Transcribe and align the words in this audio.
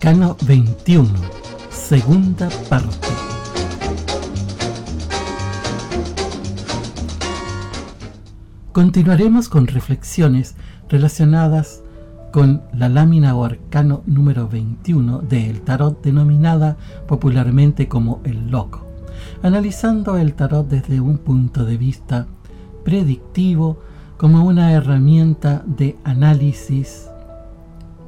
Arcano 0.00 0.36
21, 0.46 1.08
segunda 1.70 2.48
parte. 2.68 3.08
Continuaremos 8.70 9.48
con 9.48 9.66
reflexiones 9.66 10.54
relacionadas 10.88 11.82
con 12.32 12.62
la 12.72 12.88
lámina 12.88 13.34
o 13.34 13.44
arcano 13.44 14.04
número 14.06 14.48
21 14.48 15.18
del 15.22 15.62
tarot 15.62 16.00
denominada 16.00 16.76
popularmente 17.08 17.88
como 17.88 18.20
el 18.22 18.52
loco, 18.52 18.86
analizando 19.42 20.16
el 20.16 20.34
tarot 20.34 20.68
desde 20.68 21.00
un 21.00 21.18
punto 21.18 21.64
de 21.64 21.76
vista 21.76 22.28
predictivo 22.84 23.80
como 24.16 24.44
una 24.44 24.70
herramienta 24.70 25.64
de 25.66 25.96
análisis, 26.04 27.07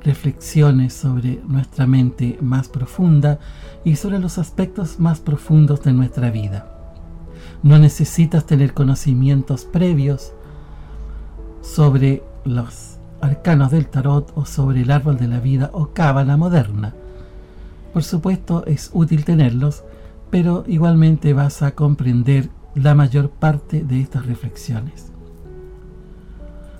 reflexiones 0.02 0.94
sobre 0.94 1.40
nuestra 1.46 1.86
mente 1.86 2.38
más 2.40 2.68
profunda 2.68 3.38
y 3.84 3.96
sobre 3.96 4.18
los 4.18 4.38
aspectos 4.38 4.98
más 4.98 5.20
profundos 5.20 5.82
de 5.82 5.92
nuestra 5.92 6.30
vida. 6.30 6.66
No 7.62 7.78
necesitas 7.78 8.46
tener 8.46 8.72
conocimientos 8.72 9.64
previos 9.64 10.32
sobre 11.60 12.22
los 12.44 12.96
arcanos 13.20 13.70
del 13.70 13.86
tarot 13.86 14.32
o 14.34 14.46
sobre 14.46 14.82
el 14.82 14.90
árbol 14.90 15.18
de 15.18 15.28
la 15.28 15.40
vida 15.40 15.70
o 15.72 15.88
cábala 15.88 16.36
moderna. 16.36 16.94
Por 17.92 18.02
supuesto 18.02 18.64
es 18.66 18.90
útil 18.94 19.24
tenerlos, 19.24 19.84
pero 20.30 20.64
igualmente 20.66 21.34
vas 21.34 21.62
a 21.62 21.72
comprender 21.72 22.48
la 22.74 22.94
mayor 22.94 23.30
parte 23.30 23.82
de 23.82 24.00
estas 24.00 24.26
reflexiones. 24.26 25.10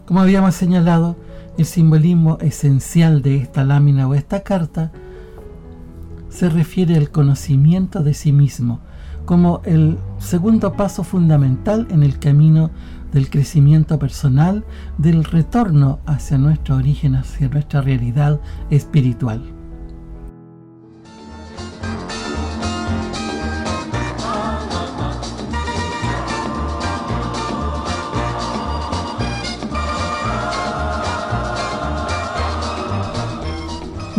Como 0.06 0.20
habíamos 0.20 0.55
señalado, 0.55 1.16
el 1.61 1.66
simbolismo 1.66 2.39
esencial 2.41 3.20
de 3.20 3.36
esta 3.36 3.64
lámina 3.64 4.08
o 4.08 4.14
esta 4.14 4.42
carta 4.42 4.92
se 6.30 6.48
refiere 6.48 6.97
al 6.97 7.11
conocimiento 7.11 8.03
de 8.03 8.14
sí 8.14 8.33
mismo 8.33 8.80
como 9.27 9.61
el 9.66 9.98
segundo 10.19 10.72
paso 10.72 11.05
fundamental 11.05 11.86
en 11.91 12.03
el 12.03 12.19
camino 12.19 12.70
del 13.12 13.28
crecimiento 13.28 13.98
personal, 13.98 14.64
del 14.97 15.22
retorno 15.22 15.98
hacia 16.06 16.38
nuestro 16.38 16.77
origen, 16.77 17.14
hacia 17.14 17.50
nuestra 17.50 17.83
realidad 17.83 18.41
espiritual. 18.70 19.59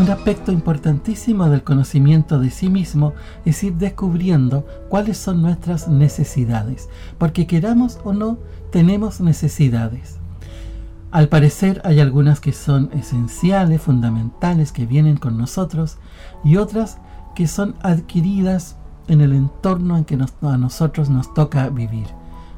Un 0.02 0.10
aspecto 0.10 0.52
importantísimo 0.52 1.48
del 1.48 1.64
conocimiento 1.64 2.40
de 2.40 2.50
sí 2.50 2.72
mismo 2.72 3.14
es 3.46 3.64
ir 3.64 3.76
descubriendo 3.76 4.66
cuáles 4.90 5.20
son 5.20 5.44
nuestras 5.44 5.88
necesidades, 5.88 6.90
porque 7.20 7.46
queramos 7.46 8.00
o 8.04 8.12
no, 8.12 8.40
tenemos 8.72 9.22
necesidades. 9.22 10.18
Al 11.12 11.30
parecer 11.30 11.84
hay 11.86 12.00
algunas 12.00 12.40
que 12.40 12.52
son 12.52 12.90
esenciales, 12.94 13.80
fundamentales, 13.80 14.72
que 14.72 14.88
vienen 14.88 15.18
con 15.18 15.38
nosotros, 15.38 16.00
y 16.44 16.58
otras 16.58 16.98
que 17.36 17.46
son 17.46 17.76
adquiridas 17.84 18.78
en 19.08 19.22
el 19.22 19.34
entorno 19.34 19.98
en 19.98 20.06
que 20.06 20.16
a 20.16 20.58
nosotros 20.58 21.12
nos 21.12 21.32
toca 21.36 21.70
vivir. 21.70 22.08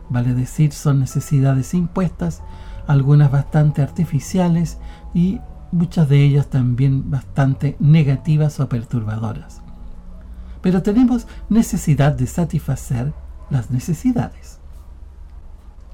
Vale 0.08 0.33
decir, 0.33 0.71
son 0.71 1.02
necesidades 1.02 1.73
impuestas, 1.73 2.41
algunas 2.88 3.30
bastante 3.31 3.81
artificiales 3.81 4.77
y 5.14 5.41
muchas 5.74 6.08
de 6.08 6.24
ellas 6.24 6.50
también 6.50 7.10
bastante 7.10 7.76
negativas 7.80 8.60
o 8.60 8.70
perturbadoras. 8.70 9.61
Pero 10.61 10.82
tenemos 10.82 11.28
necesidad 11.50 12.14
de 12.14 12.28
satisfacer 12.28 13.11
las 13.50 13.72
necesidades. 13.72 14.60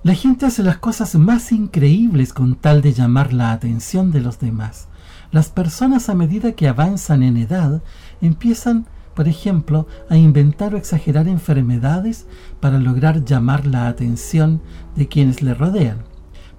La 0.03 0.13
gente 0.13 0.45
hace 0.45 0.63
las 0.63 0.77
cosas 0.77 1.15
más 1.15 1.51
increíbles 1.51 2.33
con 2.33 2.55
tal 2.55 2.81
de 2.81 2.93
llamar 2.93 3.33
la 3.33 3.51
atención 3.51 4.11
de 4.11 4.21
los 4.21 4.39
demás. 4.39 4.87
Las 5.31 5.49
personas 5.49 6.09
a 6.09 6.15
medida 6.15 6.51
que 6.51 6.67
avanzan 6.67 7.23
en 7.23 7.37
edad 7.37 7.81
empiezan, 8.21 8.85
por 9.13 9.27
ejemplo, 9.27 9.87
a 10.09 10.17
inventar 10.17 10.73
o 10.73 10.77
exagerar 10.77 11.27
enfermedades 11.27 12.27
para 12.59 12.79
lograr 12.79 13.25
llamar 13.25 13.65
la 13.65 13.87
atención 13.87 14.61
de 14.95 15.07
quienes 15.07 15.41
le 15.41 15.53
rodean 15.53 16.08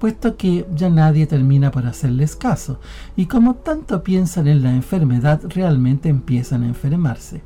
puesto 0.01 0.37
que 0.37 0.67
ya 0.75 0.89
nadie 0.89 1.27
termina 1.27 1.71
por 1.71 1.87
hacerles 1.87 2.35
caso, 2.35 2.81
y 3.17 3.27
como 3.27 3.57
tanto 3.57 4.03
piensan 4.03 4.49
en 4.49 4.63
la 4.63 4.75
enfermedad, 4.75 5.43
realmente 5.49 6.09
empiezan 6.09 6.65
a 6.65 6.67
enfermarse. 6.67 7.43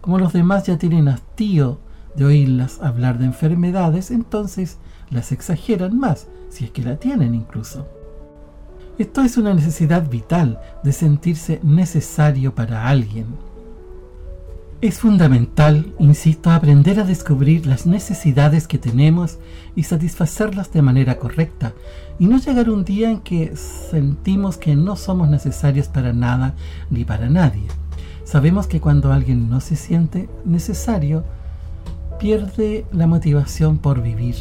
Como 0.00 0.18
los 0.18 0.32
demás 0.32 0.64
ya 0.64 0.78
tienen 0.78 1.08
hastío 1.08 1.80
de 2.14 2.24
oírlas 2.24 2.80
hablar 2.80 3.18
de 3.18 3.24
enfermedades, 3.24 4.12
entonces 4.12 4.78
las 5.10 5.32
exageran 5.32 5.98
más, 5.98 6.28
si 6.48 6.64
es 6.66 6.70
que 6.70 6.82
la 6.82 6.96
tienen 6.96 7.34
incluso. 7.34 7.88
Esto 8.96 9.22
es 9.22 9.36
una 9.36 9.52
necesidad 9.52 10.08
vital 10.08 10.60
de 10.84 10.92
sentirse 10.92 11.58
necesario 11.64 12.54
para 12.54 12.88
alguien. 12.88 13.26
Es 14.80 14.98
fundamental, 14.98 15.94
insisto, 15.98 16.50
aprender 16.50 17.00
a 17.00 17.04
descubrir 17.04 17.66
las 17.66 17.86
necesidades 17.86 18.68
que 18.68 18.76
tenemos 18.76 19.38
y 19.74 19.84
satisfacerlas 19.84 20.72
de 20.72 20.82
manera 20.82 21.16
correcta, 21.16 21.72
y 22.18 22.26
no 22.26 22.38
llegar 22.38 22.68
un 22.68 22.84
día 22.84 23.10
en 23.10 23.20
que 23.20 23.56
sentimos 23.56 24.58
que 24.58 24.76
no 24.76 24.96
somos 24.96 25.28
necesarios 25.28 25.88
para 25.88 26.12
nada 26.12 26.54
ni 26.90 27.04
para 27.04 27.30
nadie. 27.30 27.66
Sabemos 28.24 28.66
que 28.66 28.80
cuando 28.80 29.12
alguien 29.12 29.48
no 29.48 29.60
se 29.60 29.76
siente 29.76 30.28
necesario, 30.44 31.24
pierde 32.18 32.84
la 32.92 33.06
motivación 33.06 33.78
por 33.78 34.02
vivir. 34.02 34.36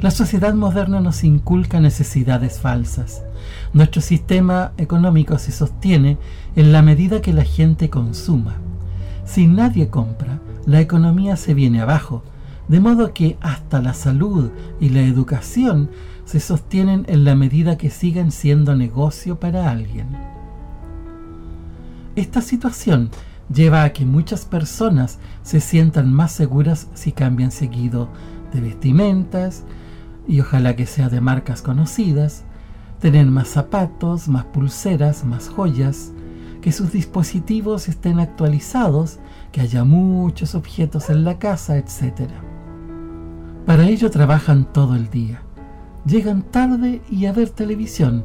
La 0.00 0.10
sociedad 0.10 0.54
moderna 0.54 1.00
nos 1.00 1.24
inculca 1.24 1.80
necesidades 1.80 2.60
falsas 2.60 3.22
nuestro 3.72 4.00
sistema 4.00 4.72
económico 4.76 5.38
se 5.38 5.52
sostiene 5.52 6.18
en 6.56 6.72
la 6.72 6.82
medida 6.82 7.20
que 7.20 7.32
la 7.32 7.44
gente 7.44 7.90
consuma. 7.90 8.56
Si 9.24 9.46
nadie 9.46 9.88
compra, 9.88 10.40
la 10.66 10.80
economía 10.80 11.36
se 11.36 11.54
viene 11.54 11.80
abajo, 11.80 12.22
de 12.68 12.80
modo 12.80 13.12
que 13.12 13.36
hasta 13.40 13.80
la 13.80 13.94
salud 13.94 14.50
y 14.80 14.88
la 14.90 15.00
educación 15.00 15.90
se 16.24 16.40
sostienen 16.40 17.04
en 17.08 17.24
la 17.24 17.34
medida 17.34 17.76
que 17.76 17.90
sigan 17.90 18.32
siendo 18.32 18.74
negocio 18.74 19.38
para 19.38 19.70
alguien. 19.70 20.06
Esta 22.16 22.40
situación 22.40 23.10
lleva 23.52 23.82
a 23.82 23.92
que 23.92 24.06
muchas 24.06 24.44
personas 24.44 25.18
se 25.42 25.60
sientan 25.60 26.12
más 26.12 26.32
seguras 26.32 26.88
si 26.94 27.12
cambian 27.12 27.50
seguido 27.50 28.08
de 28.52 28.60
vestimentas, 28.60 29.64
y 30.26 30.40
ojalá 30.40 30.76
que 30.76 30.86
sea 30.86 31.08
de 31.08 31.20
marcas 31.20 31.60
conocidas, 31.60 32.44
tener 33.04 33.26
más 33.26 33.48
zapatos, 33.48 34.28
más 34.28 34.46
pulseras, 34.46 35.26
más 35.26 35.50
joyas, 35.50 36.10
que 36.62 36.72
sus 36.72 36.90
dispositivos 36.90 37.86
estén 37.86 38.18
actualizados, 38.18 39.18
que 39.52 39.60
haya 39.60 39.84
muchos 39.84 40.54
objetos 40.54 41.10
en 41.10 41.22
la 41.22 41.38
casa, 41.38 41.76
etc. 41.76 42.30
Para 43.66 43.86
ello 43.86 44.10
trabajan 44.10 44.72
todo 44.72 44.96
el 44.96 45.10
día. 45.10 45.42
Llegan 46.06 46.44
tarde 46.44 47.02
y 47.10 47.26
a 47.26 47.32
ver 47.32 47.50
televisión, 47.50 48.24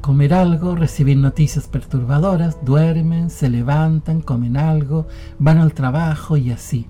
comer 0.00 0.32
algo, 0.32 0.76
recibir 0.76 1.18
noticias 1.18 1.68
perturbadoras, 1.68 2.64
duermen, 2.64 3.28
se 3.28 3.50
levantan, 3.50 4.22
comen 4.22 4.56
algo, 4.56 5.08
van 5.38 5.58
al 5.58 5.74
trabajo 5.74 6.38
y 6.38 6.52
así. 6.52 6.86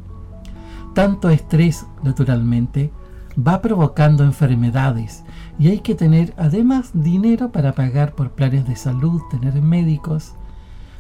Tanto 0.94 1.28
estrés, 1.28 1.84
naturalmente, 2.04 2.92
va 3.38 3.60
provocando 3.60 4.24
enfermedades 4.24 5.24
y 5.58 5.68
hay 5.68 5.80
que 5.80 5.94
tener 5.94 6.34
además 6.36 6.90
dinero 6.94 7.52
para 7.52 7.74
pagar 7.74 8.14
por 8.14 8.32
planes 8.32 8.66
de 8.66 8.76
salud, 8.76 9.20
tener 9.30 9.60
médicos, 9.60 10.34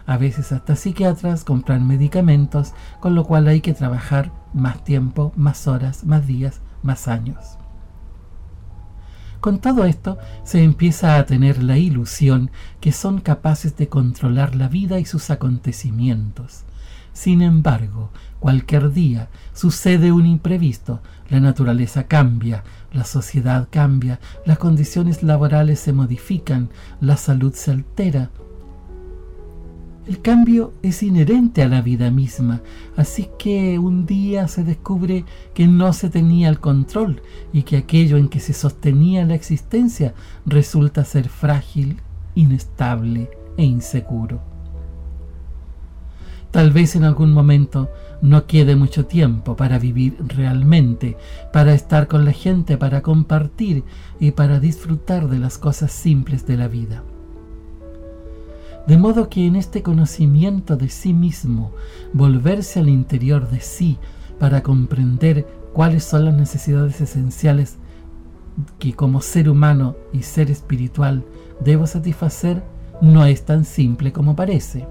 a 0.06 0.16
veces 0.16 0.52
hasta 0.52 0.76
psiquiatras, 0.76 1.44
comprar 1.44 1.80
medicamentos, 1.80 2.74
con 3.00 3.14
lo 3.14 3.24
cual 3.24 3.48
hay 3.48 3.60
que 3.60 3.74
trabajar 3.74 4.32
más 4.52 4.82
tiempo, 4.84 5.32
más 5.36 5.66
horas, 5.66 6.04
más 6.04 6.26
días, 6.26 6.60
más 6.82 7.08
años. 7.08 7.58
Con 9.40 9.60
todo 9.60 9.84
esto 9.84 10.18
se 10.44 10.62
empieza 10.62 11.16
a 11.16 11.24
tener 11.24 11.62
la 11.62 11.78
ilusión 11.78 12.50
que 12.80 12.92
son 12.92 13.20
capaces 13.20 13.76
de 13.76 13.88
controlar 13.88 14.54
la 14.54 14.68
vida 14.68 14.98
y 14.98 15.06
sus 15.06 15.30
acontecimientos. 15.30 16.64
Sin 17.12 17.42
embargo, 17.42 18.10
cualquier 18.38 18.92
día 18.92 19.28
sucede 19.52 20.12
un 20.12 20.26
imprevisto, 20.26 21.00
la 21.28 21.40
naturaleza 21.40 22.04
cambia, 22.04 22.64
la 22.92 23.04
sociedad 23.04 23.68
cambia, 23.70 24.20
las 24.46 24.58
condiciones 24.58 25.22
laborales 25.22 25.80
se 25.80 25.92
modifican, 25.92 26.70
la 27.00 27.16
salud 27.16 27.52
se 27.54 27.72
altera. 27.72 28.30
El 30.06 30.22
cambio 30.22 30.72
es 30.82 31.02
inherente 31.02 31.62
a 31.62 31.68
la 31.68 31.82
vida 31.82 32.10
misma, 32.10 32.62
así 32.96 33.28
que 33.38 33.78
un 33.78 34.06
día 34.06 34.48
se 34.48 34.64
descubre 34.64 35.24
que 35.54 35.68
no 35.68 35.92
se 35.92 36.10
tenía 36.10 36.48
el 36.48 36.58
control 36.58 37.22
y 37.52 37.62
que 37.62 37.76
aquello 37.76 38.16
en 38.16 38.28
que 38.28 38.40
se 38.40 38.52
sostenía 38.52 39.24
la 39.24 39.34
existencia 39.34 40.14
resulta 40.46 41.04
ser 41.04 41.28
frágil, 41.28 42.00
inestable 42.34 43.30
e 43.56 43.64
inseguro. 43.64 44.49
Tal 46.50 46.72
vez 46.72 46.96
en 46.96 47.04
algún 47.04 47.32
momento 47.32 47.90
no 48.22 48.46
quede 48.46 48.74
mucho 48.74 49.06
tiempo 49.06 49.56
para 49.56 49.78
vivir 49.78 50.16
realmente, 50.26 51.16
para 51.52 51.74
estar 51.74 52.08
con 52.08 52.24
la 52.24 52.32
gente, 52.32 52.76
para 52.76 53.02
compartir 53.02 53.84
y 54.18 54.32
para 54.32 54.58
disfrutar 54.58 55.28
de 55.28 55.38
las 55.38 55.58
cosas 55.58 55.92
simples 55.92 56.46
de 56.46 56.56
la 56.56 56.66
vida. 56.66 57.04
De 58.86 58.98
modo 58.98 59.28
que 59.28 59.46
en 59.46 59.54
este 59.54 59.82
conocimiento 59.82 60.76
de 60.76 60.88
sí 60.88 61.12
mismo, 61.12 61.72
volverse 62.12 62.80
al 62.80 62.88
interior 62.88 63.48
de 63.48 63.60
sí 63.60 63.98
para 64.40 64.62
comprender 64.62 65.46
cuáles 65.72 66.02
son 66.02 66.24
las 66.24 66.34
necesidades 66.34 67.00
esenciales 67.00 67.76
que 68.78 68.94
como 68.94 69.20
ser 69.20 69.48
humano 69.48 69.94
y 70.12 70.22
ser 70.22 70.50
espiritual 70.50 71.24
debo 71.60 71.86
satisfacer, 71.86 72.62
no 73.00 73.24
es 73.24 73.44
tan 73.44 73.64
simple 73.64 74.12
como 74.12 74.34
parece. 74.34 74.86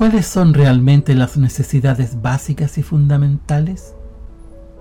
¿Cuáles 0.00 0.24
son 0.24 0.54
realmente 0.54 1.14
las 1.14 1.36
necesidades 1.36 2.22
básicas 2.22 2.78
y 2.78 2.82
fundamentales? 2.82 3.94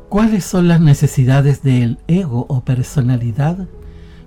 ¿Cuáles 0.07 0.45
son 0.45 0.69
las 0.69 0.79
necesidades 0.79 1.61
del 1.61 1.97
ego 2.07 2.45
o 2.47 2.63
personalidad? 2.63 3.67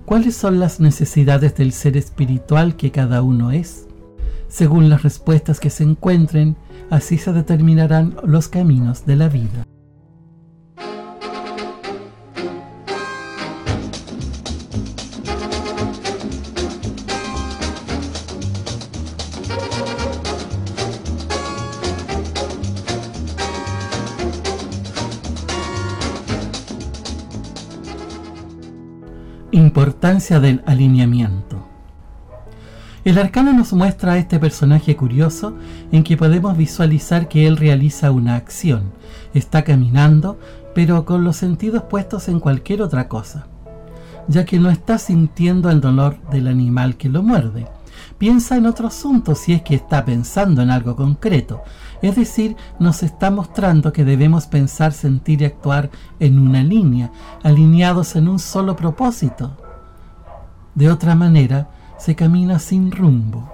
¿Cuáles 0.05 0.35
son 0.35 0.59
las 0.59 0.79
necesidades 0.79 1.55
del 1.55 1.71
ser 1.71 1.97
espiritual 1.97 2.75
que 2.75 2.91
cada 2.91 3.23
uno 3.23 3.49
es? 3.49 3.87
Según 4.47 4.87
las 4.87 5.01
respuestas 5.01 5.59
que 5.59 5.71
se 5.71 5.83
encuentren, 5.83 6.57
así 6.91 7.17
se 7.17 7.33
determinarán 7.33 8.15
los 8.23 8.47
caminos 8.47 9.07
de 9.07 9.15
la 9.15 9.29
vida. 9.29 9.65
Importancia 29.53 30.39
del 30.39 30.63
alineamiento. 30.65 31.63
El 33.05 33.19
arcano 33.19 33.53
nos 33.53 33.71
muestra 33.71 34.13
a 34.13 34.17
este 34.17 34.39
personaje 34.39 34.95
curioso 34.95 35.55
en 35.91 36.03
que 36.03 36.17
podemos 36.17 36.57
visualizar 36.57 37.27
que 37.27 37.45
él 37.45 37.57
realiza 37.57 38.09
una 38.09 38.35
acción, 38.35 38.85
está 39.35 39.63
caminando, 39.63 40.39
pero 40.73 41.05
con 41.05 41.23
los 41.23 41.35
sentidos 41.35 41.83
puestos 41.83 42.29
en 42.29 42.39
cualquier 42.39 42.81
otra 42.81 43.07
cosa, 43.07 43.45
ya 44.27 44.43
que 44.43 44.57
no 44.57 44.71
está 44.71 44.97
sintiendo 44.97 45.69
el 45.69 45.81
dolor 45.81 46.17
del 46.31 46.47
animal 46.47 46.97
que 46.97 47.09
lo 47.09 47.21
muerde. 47.21 47.67
Piensa 48.17 48.57
en 48.57 48.65
otro 48.65 48.87
asunto 48.87 49.35
si 49.35 49.53
es 49.53 49.61
que 49.61 49.75
está 49.75 50.05
pensando 50.05 50.61
en 50.61 50.69
algo 50.69 50.95
concreto, 50.95 51.61
es 52.01 52.15
decir, 52.15 52.55
nos 52.79 53.03
está 53.03 53.31
mostrando 53.31 53.93
que 53.93 54.05
debemos 54.05 54.47
pensar, 54.47 54.91
sentir 54.93 55.41
y 55.41 55.45
actuar 55.45 55.89
en 56.19 56.39
una 56.39 56.63
línea, 56.63 57.11
alineados 57.43 58.15
en 58.15 58.27
un 58.27 58.39
solo 58.39 58.75
propósito. 58.75 59.57
De 60.75 60.89
otra 60.89 61.15
manera, 61.15 61.69
se 61.97 62.15
camina 62.15 62.59
sin 62.59 62.91
rumbo. 62.91 63.51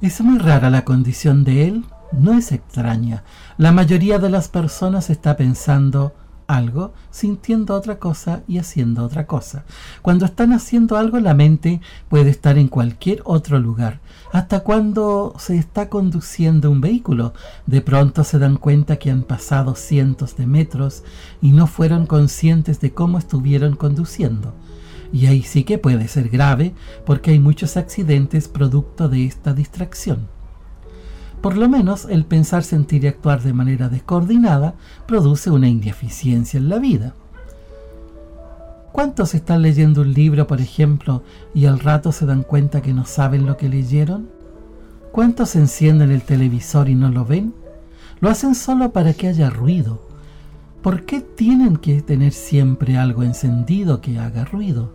¿Es 0.00 0.20
muy 0.20 0.38
rara 0.38 0.70
la 0.70 0.84
condición 0.84 1.44
de 1.44 1.66
él? 1.66 1.84
No 2.12 2.32
es 2.32 2.52
extraña. 2.52 3.24
La 3.56 3.72
mayoría 3.72 4.18
de 4.18 4.30
las 4.30 4.48
personas 4.48 5.10
está 5.10 5.36
pensando 5.36 6.14
algo, 6.48 6.94
sintiendo 7.10 7.74
otra 7.76 7.98
cosa 7.98 8.42
y 8.48 8.58
haciendo 8.58 9.04
otra 9.04 9.26
cosa. 9.26 9.64
Cuando 10.02 10.24
están 10.24 10.52
haciendo 10.52 10.96
algo, 10.96 11.20
la 11.20 11.34
mente 11.34 11.80
puede 12.08 12.30
estar 12.30 12.58
en 12.58 12.66
cualquier 12.66 13.20
otro 13.24 13.60
lugar. 13.60 14.00
Hasta 14.32 14.60
cuando 14.60 15.34
se 15.38 15.56
está 15.56 15.88
conduciendo 15.88 16.70
un 16.70 16.80
vehículo, 16.80 17.34
de 17.66 17.82
pronto 17.82 18.24
se 18.24 18.38
dan 18.38 18.56
cuenta 18.56 18.96
que 18.96 19.10
han 19.10 19.22
pasado 19.22 19.76
cientos 19.76 20.36
de 20.36 20.46
metros 20.46 21.04
y 21.40 21.52
no 21.52 21.66
fueron 21.66 22.06
conscientes 22.06 22.80
de 22.80 22.92
cómo 22.92 23.18
estuvieron 23.18 23.76
conduciendo. 23.76 24.54
Y 25.12 25.26
ahí 25.26 25.42
sí 25.42 25.64
que 25.64 25.78
puede 25.78 26.08
ser 26.08 26.28
grave 26.30 26.74
porque 27.06 27.30
hay 27.30 27.38
muchos 27.38 27.76
accidentes 27.76 28.48
producto 28.48 29.08
de 29.08 29.26
esta 29.26 29.52
distracción. 29.52 30.37
Por 31.40 31.56
lo 31.56 31.68
menos 31.68 32.06
el 32.10 32.24
pensar, 32.24 32.64
sentir 32.64 33.04
y 33.04 33.08
actuar 33.08 33.42
de 33.42 33.52
manera 33.52 33.88
descoordinada 33.88 34.74
produce 35.06 35.50
una 35.50 35.68
ineficiencia 35.68 36.58
en 36.58 36.68
la 36.68 36.78
vida. 36.78 37.14
¿Cuántos 38.90 39.34
están 39.34 39.62
leyendo 39.62 40.00
un 40.00 40.12
libro, 40.12 40.48
por 40.48 40.60
ejemplo, 40.60 41.22
y 41.54 41.66
al 41.66 41.78
rato 41.78 42.10
se 42.10 42.26
dan 42.26 42.42
cuenta 42.42 42.82
que 42.82 42.92
no 42.92 43.04
saben 43.04 43.46
lo 43.46 43.56
que 43.56 43.68
leyeron? 43.68 44.28
¿Cuántos 45.12 45.54
encienden 45.54 46.10
el 46.10 46.22
televisor 46.22 46.88
y 46.88 46.96
no 46.96 47.08
lo 47.08 47.24
ven? 47.24 47.54
Lo 48.20 48.28
hacen 48.28 48.56
solo 48.56 48.90
para 48.90 49.14
que 49.14 49.28
haya 49.28 49.50
ruido. 49.50 50.02
¿Por 50.82 51.04
qué 51.04 51.20
tienen 51.20 51.76
que 51.76 52.02
tener 52.02 52.32
siempre 52.32 52.96
algo 52.96 53.22
encendido 53.22 54.00
que 54.00 54.18
haga 54.18 54.44
ruido? 54.44 54.92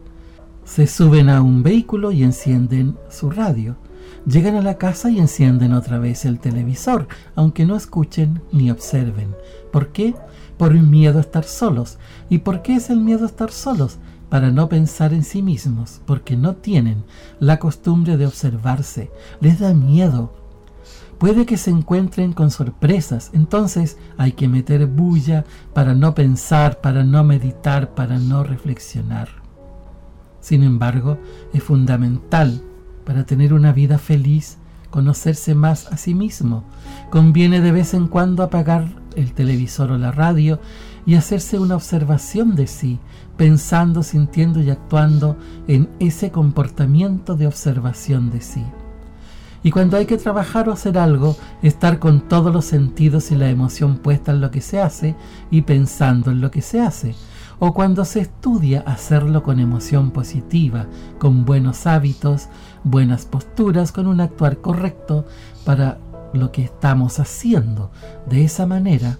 Se 0.65 0.87
suben 0.87 1.29
a 1.29 1.41
un 1.41 1.63
vehículo 1.63 2.11
y 2.11 2.23
encienden 2.23 2.97
su 3.09 3.29
radio. 3.29 3.77
Llegan 4.25 4.55
a 4.55 4.61
la 4.61 4.77
casa 4.77 5.09
y 5.09 5.19
encienden 5.19 5.73
otra 5.73 5.99
vez 5.99 6.23
el 6.23 6.39
televisor, 6.39 7.07
aunque 7.35 7.65
no 7.65 7.75
escuchen 7.75 8.41
ni 8.51 8.71
observen. 8.71 9.35
¿Por 9.71 9.91
qué? 9.91 10.15
Por 10.57 10.73
miedo 10.73 11.17
a 11.17 11.21
estar 11.21 11.43
solos. 11.43 11.97
¿Y 12.29 12.39
por 12.39 12.61
qué 12.61 12.75
es 12.75 12.89
el 12.89 13.01
miedo 13.01 13.23
a 13.23 13.27
estar 13.27 13.51
solos? 13.51 13.97
Para 14.29 14.49
no 14.49 14.69
pensar 14.69 15.13
en 15.13 15.23
sí 15.23 15.41
mismos, 15.41 16.01
porque 16.05 16.37
no 16.37 16.55
tienen 16.55 17.03
la 17.39 17.59
costumbre 17.59 18.15
de 18.15 18.25
observarse. 18.25 19.11
Les 19.41 19.59
da 19.59 19.73
miedo. 19.73 20.33
Puede 21.17 21.45
que 21.45 21.57
se 21.57 21.69
encuentren 21.69 22.33
con 22.33 22.49
sorpresas, 22.49 23.29
entonces 23.33 23.97
hay 24.17 24.33
que 24.33 24.47
meter 24.47 24.85
bulla 24.87 25.45
para 25.73 25.93
no 25.93 26.15
pensar, 26.15 26.81
para 26.81 27.03
no 27.03 27.23
meditar, 27.23 27.93
para 27.93 28.17
no 28.17 28.43
reflexionar. 28.43 29.29
Sin 30.41 30.63
embargo, 30.63 31.17
es 31.53 31.63
fundamental 31.63 32.61
para 33.05 33.25
tener 33.25 33.53
una 33.53 33.73
vida 33.73 33.97
feliz, 33.97 34.57
conocerse 34.89 35.55
más 35.55 35.91
a 35.91 35.97
sí 35.97 36.13
mismo. 36.13 36.63
Conviene 37.09 37.61
de 37.61 37.71
vez 37.71 37.93
en 37.93 38.07
cuando 38.07 38.43
apagar 38.43 38.87
el 39.15 39.33
televisor 39.33 39.91
o 39.91 39.97
la 39.97 40.11
radio 40.11 40.59
y 41.05 41.15
hacerse 41.15 41.59
una 41.59 41.75
observación 41.75 42.55
de 42.55 42.67
sí, 42.67 42.99
pensando, 43.37 44.03
sintiendo 44.03 44.61
y 44.61 44.69
actuando 44.69 45.37
en 45.67 45.89
ese 45.99 46.31
comportamiento 46.31 47.35
de 47.35 47.47
observación 47.47 48.31
de 48.31 48.41
sí. 48.41 48.63
Y 49.63 49.71
cuando 49.71 49.97
hay 49.97 50.05
que 50.05 50.17
trabajar 50.17 50.67
o 50.67 50.73
hacer 50.73 50.97
algo, 50.97 51.37
estar 51.61 51.99
con 51.99 52.27
todos 52.27 52.53
los 52.53 52.65
sentidos 52.65 53.31
y 53.31 53.35
la 53.35 53.49
emoción 53.49 53.97
puesta 53.97 54.31
en 54.31 54.41
lo 54.41 54.51
que 54.51 54.61
se 54.61 54.81
hace 54.81 55.15
y 55.51 55.61
pensando 55.61 56.31
en 56.31 56.41
lo 56.41 56.51
que 56.51 56.61
se 56.61 56.81
hace 56.81 57.15
o 57.59 57.73
cuando 57.73 58.05
se 58.05 58.21
estudia 58.21 58.81
hacerlo 58.81 59.43
con 59.43 59.59
emoción 59.59 60.11
positiva, 60.11 60.87
con 61.19 61.45
buenos 61.45 61.87
hábitos, 61.87 62.49
buenas 62.83 63.25
posturas, 63.25 63.91
con 63.91 64.07
un 64.07 64.21
actuar 64.21 64.57
correcto 64.57 65.25
para 65.65 65.97
lo 66.33 66.51
que 66.51 66.63
estamos 66.63 67.19
haciendo. 67.19 67.91
De 68.27 68.43
esa 68.43 68.65
manera, 68.65 69.19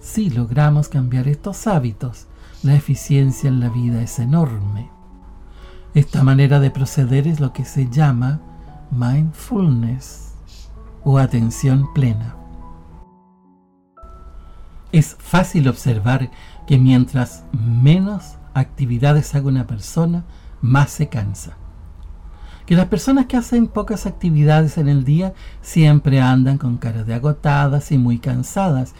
si 0.00 0.30
logramos 0.30 0.88
cambiar 0.88 1.28
estos 1.28 1.66
hábitos, 1.66 2.26
la 2.62 2.74
eficiencia 2.74 3.48
en 3.48 3.60
la 3.60 3.68
vida 3.68 4.02
es 4.02 4.18
enorme. 4.18 4.90
Esta 5.94 6.22
manera 6.22 6.60
de 6.60 6.70
proceder 6.70 7.26
es 7.26 7.40
lo 7.40 7.52
que 7.52 7.64
se 7.64 7.88
llama 7.90 8.40
mindfulness 8.90 10.34
o 11.04 11.18
atención 11.18 11.92
plena. 11.92 12.36
Es 14.92 15.16
fácil 15.18 15.68
observar 15.68 16.30
que 16.70 16.78
mientras 16.78 17.42
menos 17.50 18.36
actividades 18.54 19.34
haga 19.34 19.48
una 19.48 19.66
persona, 19.66 20.24
más 20.60 20.90
se 20.90 21.08
cansa. 21.08 21.56
Que 22.64 22.76
las 22.76 22.86
personas 22.86 23.26
que 23.26 23.36
hacen 23.36 23.66
pocas 23.66 24.06
actividades 24.06 24.78
en 24.78 24.88
el 24.88 25.02
día 25.02 25.34
siempre 25.62 26.20
andan 26.20 26.58
con 26.58 26.76
caras 26.76 27.08
de 27.08 27.14
agotadas 27.14 27.90
y 27.90 27.98
muy 27.98 28.20
cansadas. 28.20 28.94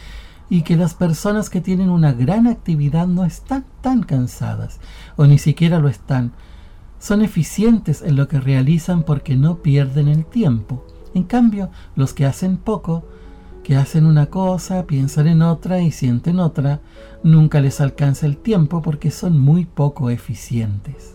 Y 0.48 0.62
que 0.62 0.74
las 0.74 0.94
personas 0.94 1.48
que 1.48 1.60
tienen 1.60 1.90
una 1.90 2.12
gran 2.12 2.48
actividad 2.48 3.06
no 3.06 3.24
están 3.24 3.64
tan 3.82 4.02
cansadas 4.02 4.80
o 5.14 5.26
ni 5.26 5.38
siquiera 5.38 5.78
lo 5.78 5.88
están. 5.88 6.32
Son 6.98 7.22
eficientes 7.22 8.02
en 8.02 8.16
lo 8.16 8.26
que 8.26 8.40
realizan 8.40 9.04
porque 9.04 9.36
no 9.36 9.58
pierden 9.62 10.08
el 10.08 10.24
tiempo. 10.24 10.84
En 11.14 11.22
cambio, 11.22 11.70
los 11.94 12.14
que 12.14 12.26
hacen 12.26 12.56
poco 12.56 13.04
que 13.62 13.76
hacen 13.76 14.06
una 14.06 14.26
cosa, 14.26 14.86
piensan 14.86 15.26
en 15.28 15.42
otra 15.42 15.80
y 15.80 15.90
sienten 15.90 16.40
otra, 16.40 16.80
nunca 17.22 17.60
les 17.60 17.80
alcanza 17.80 18.26
el 18.26 18.36
tiempo 18.36 18.82
porque 18.82 19.10
son 19.10 19.38
muy 19.38 19.64
poco 19.64 20.10
eficientes. 20.10 21.14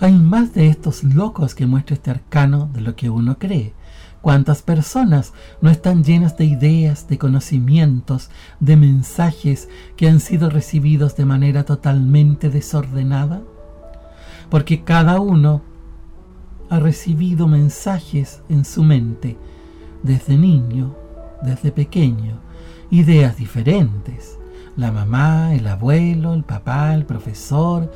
Hay 0.00 0.12
más 0.12 0.52
de 0.54 0.68
estos 0.68 1.04
locos 1.04 1.54
que 1.54 1.66
muestra 1.66 1.94
este 1.94 2.10
arcano 2.10 2.68
de 2.72 2.80
lo 2.80 2.96
que 2.96 3.10
uno 3.10 3.38
cree. 3.38 3.72
¿Cuántas 4.20 4.62
personas 4.62 5.32
no 5.60 5.70
están 5.70 6.04
llenas 6.04 6.36
de 6.36 6.44
ideas, 6.44 7.08
de 7.08 7.18
conocimientos, 7.18 8.30
de 8.60 8.76
mensajes 8.76 9.68
que 9.96 10.08
han 10.08 10.20
sido 10.20 10.48
recibidos 10.48 11.16
de 11.16 11.24
manera 11.24 11.64
totalmente 11.64 12.48
desordenada? 12.48 13.42
Porque 14.48 14.84
cada 14.84 15.20
uno 15.20 15.62
ha 16.70 16.78
recibido 16.78 17.48
mensajes 17.48 18.42
en 18.48 18.64
su 18.64 18.82
mente 18.82 19.36
desde 20.02 20.36
niño, 20.36 20.96
desde 21.42 21.72
pequeño, 21.72 22.38
ideas 22.90 23.36
diferentes. 23.36 24.38
La 24.76 24.90
mamá, 24.90 25.54
el 25.54 25.66
abuelo, 25.66 26.34
el 26.34 26.44
papá, 26.44 26.94
el 26.94 27.04
profesor, 27.04 27.92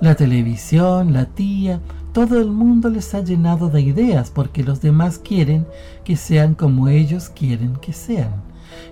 la 0.00 0.14
televisión, 0.14 1.12
la 1.12 1.26
tía, 1.26 1.80
todo 2.12 2.40
el 2.40 2.50
mundo 2.50 2.88
les 2.88 3.14
ha 3.14 3.22
llenado 3.22 3.68
de 3.68 3.82
ideas 3.82 4.30
porque 4.30 4.64
los 4.64 4.80
demás 4.80 5.18
quieren 5.18 5.66
que 6.04 6.16
sean 6.16 6.54
como 6.54 6.88
ellos 6.88 7.28
quieren 7.28 7.76
que 7.76 7.92
sean. 7.92 8.42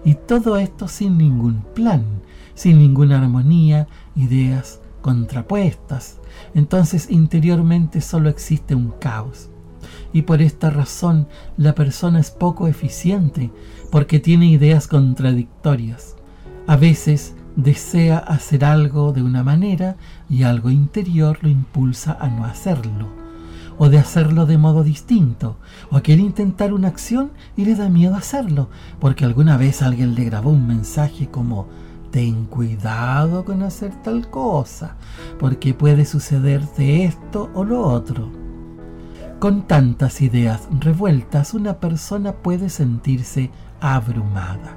Y 0.05 0.15
todo 0.15 0.57
esto 0.59 0.87
sin 0.87 1.19
ningún 1.19 1.63
plan, 1.75 2.05
sin 2.55 2.79
ninguna 2.79 3.21
armonía, 3.21 3.89
ideas 4.15 4.81
contrapuestas. 5.01 6.19
Entonces 6.55 7.11
interiormente 7.11 8.01
solo 8.01 8.29
existe 8.29 8.75
un 8.75 8.91
caos. 9.01 9.49
Y 10.13 10.23
por 10.23 10.43
esta 10.43 10.71
razón 10.71 11.29
la 11.57 11.75
persona 11.75 12.21
es 12.21 12.31
poco 12.31 12.69
eficiente 12.69 13.51
porque 13.91 14.21
tiene 14.21 14.47
ideas 14.47 14.89
contradictorias. 14.89 16.17
A 16.67 16.77
veces 16.77 17.35
desea 17.57 18.19
hacer 18.19 18.65
algo 18.65 19.13
de 19.13 19.23
una 19.23 19.43
manera 19.43 19.97
y 20.29 20.43
algo 20.43 20.71
interior 20.71 21.39
lo 21.43 21.49
impulsa 21.49 22.17
a 22.21 22.29
no 22.29 22.45
hacerlo, 22.45 23.09
o 23.79 23.89
de 23.89 23.99
hacerlo 23.99 24.47
de 24.47 24.59
modo 24.59 24.85
distinto, 24.85 25.57
o 25.91 26.01
quiere 26.01 26.23
intentar 26.23 26.73
una 26.73 26.89
acción 26.89 27.31
y 27.57 27.65
le 27.65 27.75
da 27.75 27.89
miedo 27.89 28.15
hacerlo, 28.15 28.69
porque 29.01 29.25
alguna 29.25 29.57
vez 29.57 29.83
alguien 29.83 30.15
le 30.15 30.25
grabó 30.25 30.51
un 30.51 30.67
mensaje 30.67 31.29
como 31.29 31.67
ten 32.11 32.45
cuidado 32.45 33.45
con 33.45 33.63
hacer 33.63 33.93
tal 34.03 34.29
cosa, 34.31 34.97
porque 35.39 35.75
puede 35.75 36.05
sucederte 36.05 37.05
esto 37.05 37.51
o 37.55 37.65
lo 37.65 37.81
otro. 37.83 38.31
Con 39.39 39.67
tantas 39.67 40.23
ideas 40.23 40.67
revueltas, 40.81 41.53
una 41.53 41.75
persona 41.75 42.33
puede 42.33 42.71
sentirse 42.71 43.51
abrumada. 43.81 44.77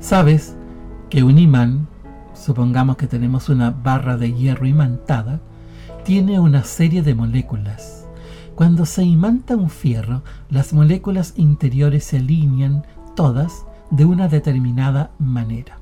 ¿Sabes? 0.00 0.56
que 1.12 1.22
un 1.22 1.38
imán, 1.38 1.88
supongamos 2.32 2.96
que 2.96 3.06
tenemos 3.06 3.50
una 3.50 3.70
barra 3.70 4.16
de 4.16 4.32
hierro 4.32 4.64
imantada, 4.64 5.40
tiene 6.04 6.40
una 6.40 6.64
serie 6.64 7.02
de 7.02 7.14
moléculas. 7.14 8.06
Cuando 8.54 8.86
se 8.86 9.04
imanta 9.04 9.54
un 9.54 9.68
fierro, 9.68 10.22
las 10.48 10.72
moléculas 10.72 11.34
interiores 11.36 12.04
se 12.04 12.16
alinean 12.16 12.86
todas 13.14 13.66
de 13.90 14.06
una 14.06 14.28
determinada 14.28 15.10
manera. 15.18 15.76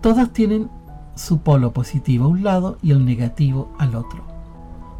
Todas 0.00 0.32
tienen 0.32 0.68
su 1.14 1.38
polo 1.38 1.72
positivo 1.72 2.24
a 2.24 2.28
un 2.30 2.42
lado 2.42 2.78
y 2.82 2.90
el 2.90 3.04
negativo 3.04 3.72
al 3.78 3.94
otro. 3.94 4.24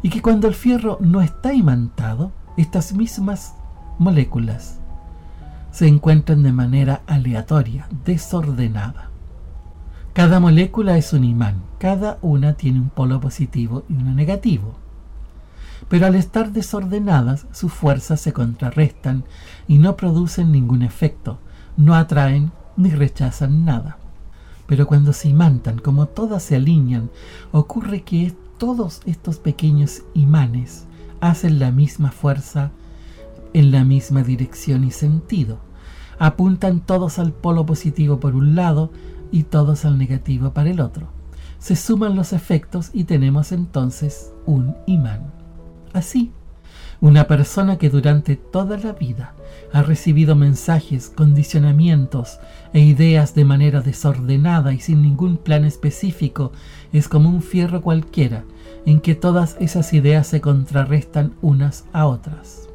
Y 0.01 0.09
que 0.09 0.21
cuando 0.21 0.47
el 0.47 0.53
fierro 0.53 0.97
no 1.01 1.19
está 1.19 1.53
imantado, 1.53 2.31
estas 2.55 2.93
mismas 2.93 3.53
moléculas 3.99 4.79
se 5.75 5.89
encuentran 5.89 6.41
de 6.41 6.53
manera 6.53 7.01
aleatoria, 7.05 7.89
desordenada. 8.05 9.09
Cada 10.13 10.39
molécula 10.39 10.97
es 10.97 11.11
un 11.11 11.25
imán, 11.25 11.63
cada 11.79 12.17
una 12.21 12.53
tiene 12.53 12.79
un 12.79 12.87
polo 12.87 13.19
positivo 13.19 13.83
y 13.89 13.95
uno 13.95 14.13
negativo. 14.13 14.75
Pero 15.89 16.05
al 16.05 16.15
estar 16.15 16.53
desordenadas, 16.53 17.47
sus 17.51 17.73
fuerzas 17.73 18.21
se 18.21 18.31
contrarrestan 18.31 19.25
y 19.67 19.79
no 19.79 19.97
producen 19.97 20.53
ningún 20.53 20.81
efecto, 20.81 21.39
no 21.75 21.93
atraen 21.93 22.53
ni 22.77 22.91
rechazan 22.91 23.65
nada. 23.65 23.97
Pero 24.67 24.87
cuando 24.87 25.11
se 25.11 25.27
imantan, 25.27 25.79
como 25.79 26.05
todas 26.05 26.41
se 26.41 26.55
alinean, 26.55 27.09
ocurre 27.51 28.03
que 28.03 28.33
todos 28.57 29.01
estos 29.05 29.39
pequeños 29.39 30.03
imanes 30.13 30.85
hacen 31.19 31.59
la 31.59 31.71
misma 31.71 32.11
fuerza 32.11 32.71
en 33.55 33.71
la 33.71 33.85
misma 33.85 34.21
dirección 34.21 34.83
y 34.83 34.91
sentido. 34.91 35.59
Apuntan 36.19 36.81
todos 36.81 37.19
al 37.19 37.31
polo 37.31 37.65
positivo 37.65 38.19
por 38.19 38.35
un 38.35 38.53
lado 38.53 38.91
y 39.31 39.43
todos 39.43 39.85
al 39.85 39.97
negativo 39.97 40.51
para 40.51 40.69
el 40.71 40.81
otro. 40.81 41.07
Se 41.57 41.77
suman 41.77 42.17
los 42.17 42.33
efectos 42.33 42.89
y 42.93 43.05
tenemos 43.05 43.53
entonces 43.53 44.33
un 44.45 44.75
imán. 44.87 45.31
Así, 45.93 46.33
una 46.99 47.27
persona 47.27 47.77
que 47.77 47.89
durante 47.89 48.35
toda 48.35 48.77
la 48.77 48.91
vida 48.91 49.35
ha 49.71 49.83
recibido 49.83 50.35
mensajes, 50.35 51.09
condicionamientos 51.09 52.39
e 52.73 52.81
ideas 52.81 53.35
de 53.35 53.45
manera 53.45 53.79
desordenada 53.79 54.73
y 54.73 54.81
sin 54.81 55.01
ningún 55.01 55.37
plan 55.37 55.63
específico 55.63 56.51
es 56.91 57.07
como 57.07 57.29
un 57.29 57.41
fierro 57.41 57.81
cualquiera 57.81 58.43
en 58.85 58.99
que 58.99 59.15
todas 59.15 59.55
esas 59.61 59.93
ideas 59.93 60.27
se 60.27 60.41
contrarrestan 60.41 61.35
unas 61.41 61.85
a 61.93 62.05
otras. 62.05 62.67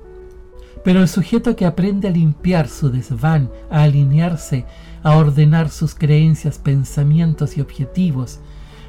Pero 0.82 1.00
el 1.00 1.08
sujeto 1.08 1.56
que 1.56 1.66
aprende 1.66 2.08
a 2.08 2.10
limpiar 2.10 2.68
su 2.68 2.90
desván, 2.90 3.50
a 3.70 3.82
alinearse, 3.82 4.64
a 5.02 5.16
ordenar 5.16 5.70
sus 5.70 5.94
creencias, 5.94 6.58
pensamientos 6.58 7.56
y 7.56 7.60
objetivos, 7.60 8.40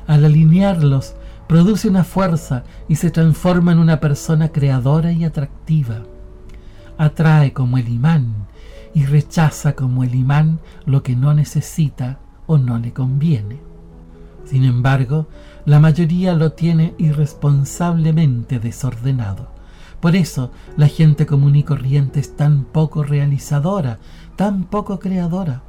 al 0.07 0.25
alinearlos, 0.25 1.15
produce 1.47 1.89
una 1.89 2.05
fuerza 2.05 2.63
y 2.87 2.95
se 2.95 3.11
transforma 3.11 3.73
en 3.73 3.79
una 3.79 3.99
persona 3.99 4.49
creadora 4.49 5.11
y 5.11 5.25
atractiva. 5.25 6.03
Atrae 6.97 7.51
como 7.51 7.77
el 7.77 7.89
imán 7.89 8.47
y 8.93 9.05
rechaza 9.05 9.73
como 9.73 10.03
el 10.03 10.15
imán 10.15 10.59
lo 10.85 11.03
que 11.03 11.15
no 11.15 11.33
necesita 11.33 12.19
o 12.47 12.57
no 12.57 12.79
le 12.79 12.93
conviene. 12.93 13.59
Sin 14.45 14.63
embargo, 14.63 15.27
la 15.65 15.79
mayoría 15.79 16.33
lo 16.33 16.53
tiene 16.53 16.93
irresponsablemente 16.97 18.59
desordenado 18.59 19.50
por 20.01 20.15
eso 20.15 20.51
la 20.77 20.87
gente 20.87 21.25
común 21.25 21.55
y 21.55 21.63
corriente 21.63 22.19
es 22.19 22.35
tan 22.35 22.63
poco 22.63 23.03
realizadora, 23.03 23.99
tan 24.35 24.63
poco 24.63 24.99
creadora. 24.99 25.63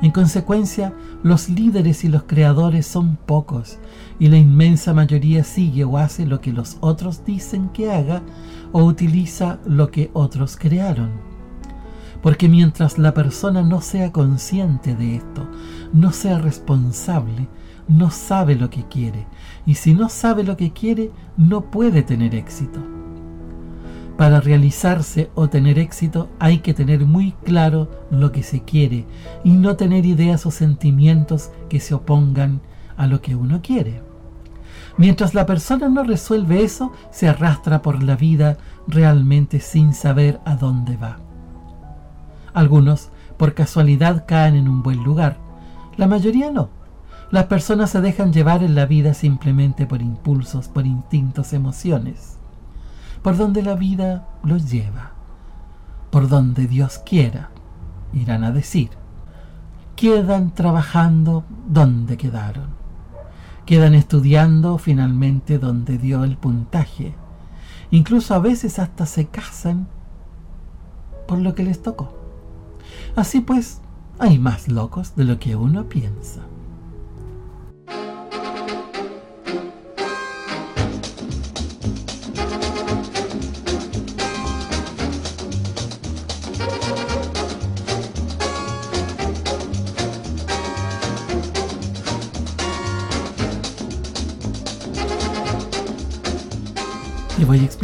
En 0.00 0.10
consecuencia, 0.10 0.92
los 1.22 1.48
líderes 1.48 2.02
y 2.02 2.08
los 2.08 2.24
creadores 2.24 2.86
son 2.86 3.16
pocos, 3.16 3.78
y 4.18 4.28
la 4.28 4.38
inmensa 4.38 4.94
mayoría 4.94 5.44
sigue 5.44 5.84
o 5.84 5.98
hace 5.98 6.26
lo 6.26 6.40
que 6.40 6.52
los 6.52 6.78
otros 6.80 7.24
dicen 7.24 7.68
que 7.68 7.92
haga 7.92 8.22
o 8.72 8.82
utiliza 8.82 9.60
lo 9.64 9.90
que 9.90 10.10
otros 10.12 10.56
crearon. 10.56 11.10
Porque 12.20 12.48
mientras 12.48 12.98
la 12.98 13.14
persona 13.14 13.62
no 13.62 13.80
sea 13.80 14.10
consciente 14.12 14.96
de 14.96 15.16
esto, 15.16 15.46
no 15.92 16.10
sea 16.12 16.38
responsable, 16.38 17.48
no 17.86 18.10
sabe 18.10 18.56
lo 18.56 18.70
que 18.70 18.84
quiere, 18.88 19.26
y 19.66 19.74
si 19.74 19.94
no 19.94 20.08
sabe 20.08 20.42
lo 20.42 20.56
que 20.56 20.72
quiere, 20.72 21.12
no 21.36 21.70
puede 21.70 22.02
tener 22.02 22.34
éxito. 22.34 23.01
Para 24.22 24.40
realizarse 24.40 25.32
o 25.34 25.48
tener 25.48 25.80
éxito 25.80 26.28
hay 26.38 26.58
que 26.60 26.74
tener 26.74 27.06
muy 27.06 27.32
claro 27.42 27.90
lo 28.08 28.30
que 28.30 28.44
se 28.44 28.62
quiere 28.62 29.04
y 29.42 29.50
no 29.50 29.74
tener 29.74 30.06
ideas 30.06 30.46
o 30.46 30.52
sentimientos 30.52 31.50
que 31.68 31.80
se 31.80 31.92
opongan 31.92 32.60
a 32.96 33.08
lo 33.08 33.20
que 33.20 33.34
uno 33.34 33.62
quiere. 33.62 34.00
Mientras 34.96 35.34
la 35.34 35.44
persona 35.44 35.88
no 35.88 36.04
resuelve 36.04 36.62
eso, 36.62 36.92
se 37.10 37.28
arrastra 37.28 37.82
por 37.82 38.00
la 38.04 38.14
vida 38.14 38.58
realmente 38.86 39.58
sin 39.58 39.92
saber 39.92 40.38
a 40.44 40.54
dónde 40.54 40.96
va. 40.96 41.16
Algunos, 42.54 43.10
por 43.36 43.54
casualidad, 43.54 44.24
caen 44.28 44.54
en 44.54 44.68
un 44.68 44.84
buen 44.84 45.02
lugar. 45.02 45.38
La 45.96 46.06
mayoría 46.06 46.52
no. 46.52 46.68
Las 47.32 47.46
personas 47.46 47.90
se 47.90 48.00
dejan 48.00 48.32
llevar 48.32 48.62
en 48.62 48.76
la 48.76 48.86
vida 48.86 49.14
simplemente 49.14 49.84
por 49.84 50.00
impulsos, 50.00 50.68
por 50.68 50.86
instintos, 50.86 51.52
emociones 51.52 52.38
por 53.22 53.36
donde 53.36 53.62
la 53.62 53.74
vida 53.74 54.26
los 54.42 54.70
lleva, 54.70 55.12
por 56.10 56.28
donde 56.28 56.66
Dios 56.66 56.98
quiera, 56.98 57.50
irán 58.12 58.44
a 58.44 58.50
decir. 58.50 58.90
Quedan 59.96 60.54
trabajando 60.54 61.44
donde 61.68 62.16
quedaron. 62.16 62.70
Quedan 63.66 63.94
estudiando 63.94 64.78
finalmente 64.78 65.58
donde 65.58 65.98
dio 65.98 66.24
el 66.24 66.36
puntaje. 66.36 67.14
Incluso 67.92 68.34
a 68.34 68.40
veces 68.40 68.78
hasta 68.78 69.06
se 69.06 69.26
casan 69.26 69.86
por 71.28 71.38
lo 71.38 71.54
que 71.54 71.62
les 71.62 71.80
tocó. 71.82 72.18
Así 73.14 73.40
pues, 73.40 73.80
hay 74.18 74.38
más 74.38 74.68
locos 74.68 75.14
de 75.14 75.24
lo 75.24 75.38
que 75.38 75.54
uno 75.54 75.88
piensa. 75.88 76.40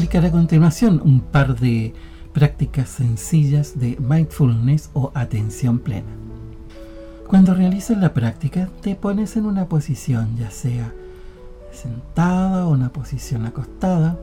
Explicar 0.08 0.30
a 0.30 0.32
continuación 0.32 1.02
un 1.04 1.20
par 1.20 1.54
de 1.60 1.92
prácticas 2.32 2.88
sencillas 2.88 3.78
de 3.78 3.98
mindfulness 4.00 4.88
o 4.94 5.12
atención 5.12 5.80
plena. 5.80 6.08
Cuando 7.26 7.52
realizas 7.52 7.98
la 7.98 8.14
práctica 8.14 8.70
te 8.80 8.94
pones 8.94 9.36
en 9.36 9.44
una 9.44 9.66
posición 9.66 10.34
ya 10.38 10.50
sea 10.50 10.94
sentada 11.72 12.66
o 12.66 12.70
una 12.70 12.88
posición 12.88 13.44
acostada 13.44 14.18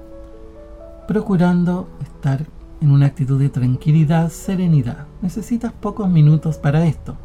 procurando 1.07 1.87
estar 2.01 2.47
en 2.81 2.89
una 2.89 3.05
actitud 3.05 3.39
de 3.39 3.49
tranquilidad, 3.49 4.31
serenidad. 4.31 5.05
Necesitas 5.21 5.71
pocos 5.71 6.09
minutos 6.09 6.57
para 6.57 6.87
esto. 6.87 7.15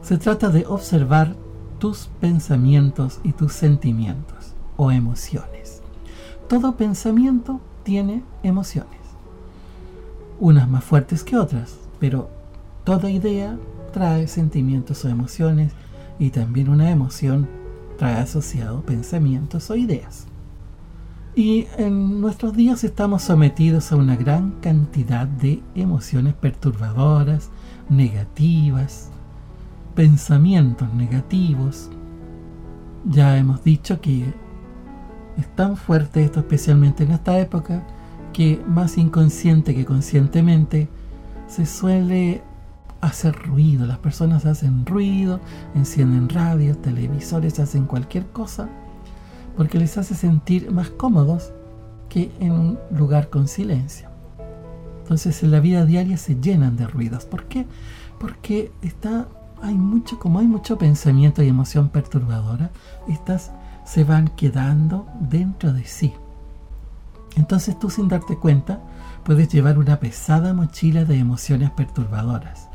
Se 0.00 0.16
trata 0.16 0.48
de 0.48 0.64
observar 0.64 1.34
tus 1.80 2.08
pensamientos 2.20 3.18
y 3.24 3.32
tus 3.32 3.52
sentimientos 3.52 4.54
o 4.76 4.92
emociones. 4.92 5.79
Todo 6.50 6.74
pensamiento 6.74 7.60
tiene 7.84 8.24
emociones, 8.42 8.98
unas 10.40 10.68
más 10.68 10.82
fuertes 10.82 11.22
que 11.22 11.36
otras, 11.36 11.78
pero 12.00 12.28
toda 12.82 13.08
idea 13.08 13.56
trae 13.92 14.26
sentimientos 14.26 15.04
o 15.04 15.08
emociones 15.08 15.72
y 16.18 16.30
también 16.30 16.68
una 16.68 16.90
emoción 16.90 17.48
trae 17.98 18.16
asociado 18.16 18.80
pensamientos 18.80 19.70
o 19.70 19.76
ideas. 19.76 20.26
Y 21.36 21.68
en 21.78 22.20
nuestros 22.20 22.56
días 22.56 22.82
estamos 22.82 23.22
sometidos 23.22 23.92
a 23.92 23.96
una 23.96 24.16
gran 24.16 24.50
cantidad 24.60 25.28
de 25.28 25.62
emociones 25.76 26.34
perturbadoras, 26.34 27.48
negativas, 27.88 29.08
pensamientos 29.94 30.92
negativos. 30.94 31.90
Ya 33.04 33.38
hemos 33.38 33.62
dicho 33.62 34.00
que 34.00 34.49
es 35.40 35.56
tan 35.56 35.76
fuerte 35.76 36.24
esto, 36.24 36.40
especialmente 36.40 37.04
en 37.04 37.12
esta 37.12 37.38
época, 37.38 37.82
que 38.32 38.62
más 38.66 38.96
inconsciente 38.98 39.74
que 39.74 39.84
conscientemente 39.84 40.88
se 41.48 41.66
suele 41.66 42.42
hacer 43.00 43.34
ruido. 43.34 43.86
Las 43.86 43.98
personas 43.98 44.46
hacen 44.46 44.86
ruido, 44.86 45.40
encienden 45.74 46.28
radios, 46.28 46.80
televisores, 46.80 47.58
hacen 47.58 47.86
cualquier 47.86 48.26
cosa 48.26 48.68
porque 49.56 49.78
les 49.78 49.98
hace 49.98 50.14
sentir 50.14 50.70
más 50.70 50.90
cómodos 50.90 51.52
que 52.08 52.32
en 52.40 52.52
un 52.52 52.78
lugar 52.96 53.30
con 53.30 53.48
silencio. 53.48 54.08
Entonces 55.02 55.42
en 55.42 55.50
la 55.50 55.60
vida 55.60 55.84
diaria 55.84 56.16
se 56.16 56.40
llenan 56.40 56.76
de 56.76 56.86
ruidos. 56.86 57.24
¿Por 57.24 57.44
qué? 57.44 57.66
Porque 58.18 58.70
está, 58.82 59.28
hay 59.60 59.74
mucho, 59.74 60.18
como 60.18 60.38
hay 60.38 60.46
mucho 60.46 60.78
pensamiento 60.78 61.42
y 61.42 61.48
emoción 61.48 61.88
perturbadora, 61.88 62.70
estas 63.08 63.50
se 63.90 64.04
van 64.04 64.28
quedando 64.28 65.08
dentro 65.18 65.72
de 65.72 65.84
sí. 65.84 66.12
Entonces 67.34 67.76
tú 67.76 67.90
sin 67.90 68.06
darte 68.06 68.36
cuenta 68.36 68.78
puedes 69.24 69.48
llevar 69.48 69.78
una 69.78 69.98
pesada 69.98 70.54
mochila 70.54 71.04
de 71.04 71.18
emociones 71.18 71.70
perturbadoras 71.70 72.68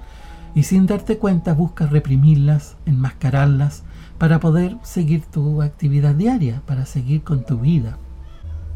y 0.56 0.64
sin 0.64 0.88
darte 0.88 1.18
cuenta 1.18 1.54
buscas 1.54 1.90
reprimirlas, 1.90 2.76
enmascararlas 2.86 3.84
para 4.18 4.42
poder 4.42 4.78
seguir 4.84 5.24
tu 5.26 5.62
actividad 5.62 6.16
diaria, 6.16 6.62
para 6.66 6.86
seguir 6.86 7.24
con 7.24 7.46
tu 7.46 7.60
vida. 7.60 7.98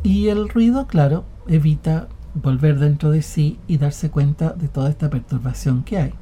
Y 0.02 0.30
el 0.30 0.48
ruido, 0.48 0.88
claro, 0.88 1.26
evita 1.46 2.08
volver 2.36 2.80
dentro 2.80 3.12
de 3.12 3.22
sí 3.22 3.60
y 3.68 3.80
darse 3.80 4.12
cuenta 4.12 4.52
de 4.52 4.70
toda 4.70 4.90
esta 4.90 5.10
perturbación 5.10 5.84
que 5.84 5.98
hay. 5.98 6.14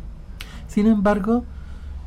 Sin 0.67 0.87
embargo, 0.87 1.45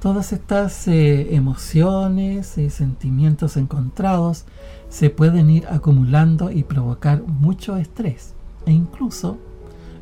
todas 0.01 0.33
estas 0.33 0.89
eh, 0.89 1.35
emociones 1.35 2.57
y 2.59 2.71
sentimientos 2.71 3.57
encontrados 3.57 4.45
se 4.89 5.11
pueden 5.11 5.51
ir 5.51 5.67
acumulando 5.69 6.51
y 6.51 6.65
provocar 6.65 7.23
mucho 7.23 7.77
estrés 7.77 8.35
e 8.67 8.73
incluso 8.73 9.39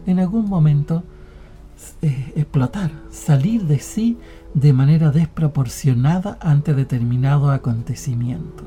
en 0.07 0.21
algún 0.21 0.49
momento 0.49 1.03
eh, 2.01 2.33
explotar, 2.37 2.93
salir 3.11 3.65
de 3.65 3.81
sí 3.81 4.19
de 4.55 4.73
manera 4.73 5.11
desproporcionada 5.11 6.39
ante 6.41 6.75
determinado 6.75 7.51
acontecimiento. 7.51 8.65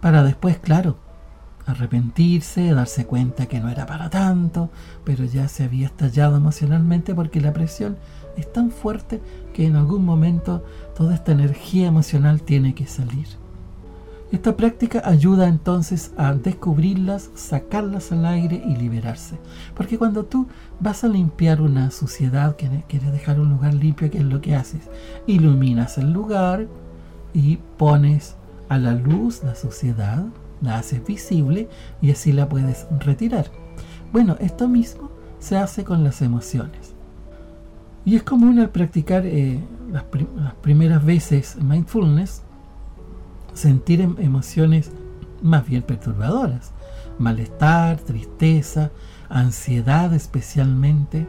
Para 0.00 0.22
después, 0.22 0.58
claro, 0.58 0.98
arrepentirse, 1.66 2.72
darse 2.72 3.06
cuenta 3.06 3.46
que 3.46 3.60
no 3.60 3.68
era 3.70 3.86
para 3.86 4.10
tanto, 4.10 4.70
pero 5.04 5.24
ya 5.24 5.48
se 5.48 5.64
había 5.64 5.86
estallado 5.86 6.36
emocionalmente 6.36 7.14
porque 7.14 7.40
la 7.40 7.52
presión 7.52 7.96
es 8.36 8.52
tan 8.52 8.70
fuerte 8.70 9.20
que 9.52 9.66
en 9.66 9.76
algún 9.76 10.04
momento 10.04 10.64
toda 10.96 11.14
esta 11.14 11.32
energía 11.32 11.86
emocional 11.86 12.42
tiene 12.42 12.74
que 12.74 12.86
salir. 12.86 13.26
Esta 14.32 14.56
práctica 14.56 15.02
ayuda 15.04 15.46
entonces 15.46 16.12
a 16.16 16.34
descubrirlas, 16.34 17.30
sacarlas 17.34 18.10
al 18.10 18.26
aire 18.26 18.60
y 18.66 18.74
liberarse. 18.74 19.36
Porque 19.74 19.98
cuando 19.98 20.24
tú 20.24 20.48
vas 20.80 21.04
a 21.04 21.08
limpiar 21.08 21.60
una 21.62 21.92
suciedad, 21.92 22.56
quieres 22.56 23.12
dejar 23.12 23.38
un 23.38 23.50
lugar 23.50 23.74
limpio, 23.74 24.10
¿qué 24.10 24.18
es 24.18 24.24
lo 24.24 24.40
que 24.40 24.56
haces? 24.56 24.90
Iluminas 25.28 25.96
el 25.98 26.12
lugar 26.12 26.66
y 27.32 27.58
pones 27.76 28.34
a 28.68 28.78
la 28.78 28.94
luz 28.94 29.44
la 29.44 29.54
suciedad, 29.54 30.26
la 30.60 30.78
haces 30.78 31.06
visible 31.06 31.68
y 32.02 32.10
así 32.10 32.32
la 32.32 32.48
puedes 32.48 32.86
retirar. 32.98 33.46
Bueno, 34.12 34.36
esto 34.40 34.66
mismo 34.66 35.10
se 35.38 35.56
hace 35.56 35.84
con 35.84 36.02
las 36.02 36.20
emociones. 36.20 36.95
Y 38.06 38.14
es 38.14 38.22
común 38.22 38.60
al 38.60 38.70
practicar 38.70 39.26
eh, 39.26 39.60
las, 39.90 40.04
primeras 40.62 41.04
veces 41.04 41.56
mindfulness 41.60 42.42
sentir 43.52 44.00
em-, 44.00 44.14
emociones 44.20 44.92
más 45.42 45.66
bien 45.66 45.82
perturbadoras, 45.82 46.72
malestar, 47.18 47.98
tristeza, 47.98 48.92
ansiedad 49.28 50.14
especialmente. 50.14 51.26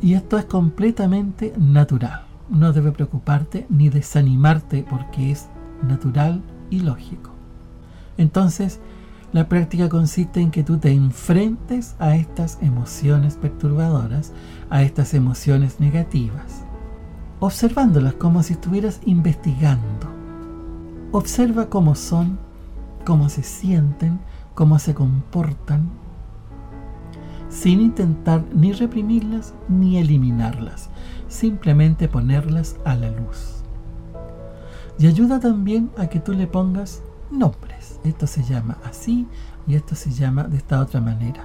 Y 0.00 0.14
esto 0.14 0.38
es 0.38 0.44
completamente 0.44 1.52
natural. 1.58 2.26
No 2.48 2.72
debe 2.72 2.92
preocuparte 2.92 3.66
ni 3.68 3.88
desanimarte 3.88 4.86
porque 4.88 5.32
es 5.32 5.48
natural 5.82 6.40
y 6.70 6.78
lógico. 6.78 7.32
Entonces, 8.18 8.78
la 9.32 9.48
práctica 9.48 9.88
consiste 9.88 10.40
en 10.40 10.50
que 10.50 10.64
tú 10.64 10.78
te 10.78 10.90
enfrentes 10.90 11.94
a 11.98 12.16
estas 12.16 12.58
emociones 12.62 13.36
perturbadoras, 13.36 14.32
a 14.70 14.82
estas 14.82 15.14
emociones 15.14 15.80
negativas, 15.80 16.64
observándolas 17.40 18.14
como 18.14 18.42
si 18.42 18.54
estuvieras 18.54 19.00
investigando 19.04 20.18
Observa 21.10 21.70
cómo 21.70 21.94
son, 21.94 22.38
cómo 23.06 23.30
se 23.30 23.42
sienten, 23.42 24.20
cómo 24.54 24.78
se 24.78 24.92
comportan, 24.92 25.88
sin 27.48 27.80
intentar 27.80 28.44
ni 28.52 28.74
reprimirlas 28.74 29.54
ni 29.70 29.96
eliminarlas, 29.96 30.90
simplemente 31.28 32.08
ponerlas 32.08 32.76
a 32.84 32.94
la 32.94 33.10
luz. 33.10 33.62
Y 34.98 35.06
ayuda 35.06 35.40
también 35.40 35.90
a 35.96 36.08
que 36.08 36.20
tú 36.20 36.34
le 36.34 36.46
pongas 36.46 37.02
nombres. 37.30 37.67
Esto 38.04 38.26
se 38.26 38.42
llama 38.42 38.78
así 38.84 39.26
y 39.66 39.74
esto 39.74 39.94
se 39.94 40.10
llama 40.10 40.44
de 40.44 40.56
esta 40.56 40.80
otra 40.80 41.00
manera. 41.00 41.44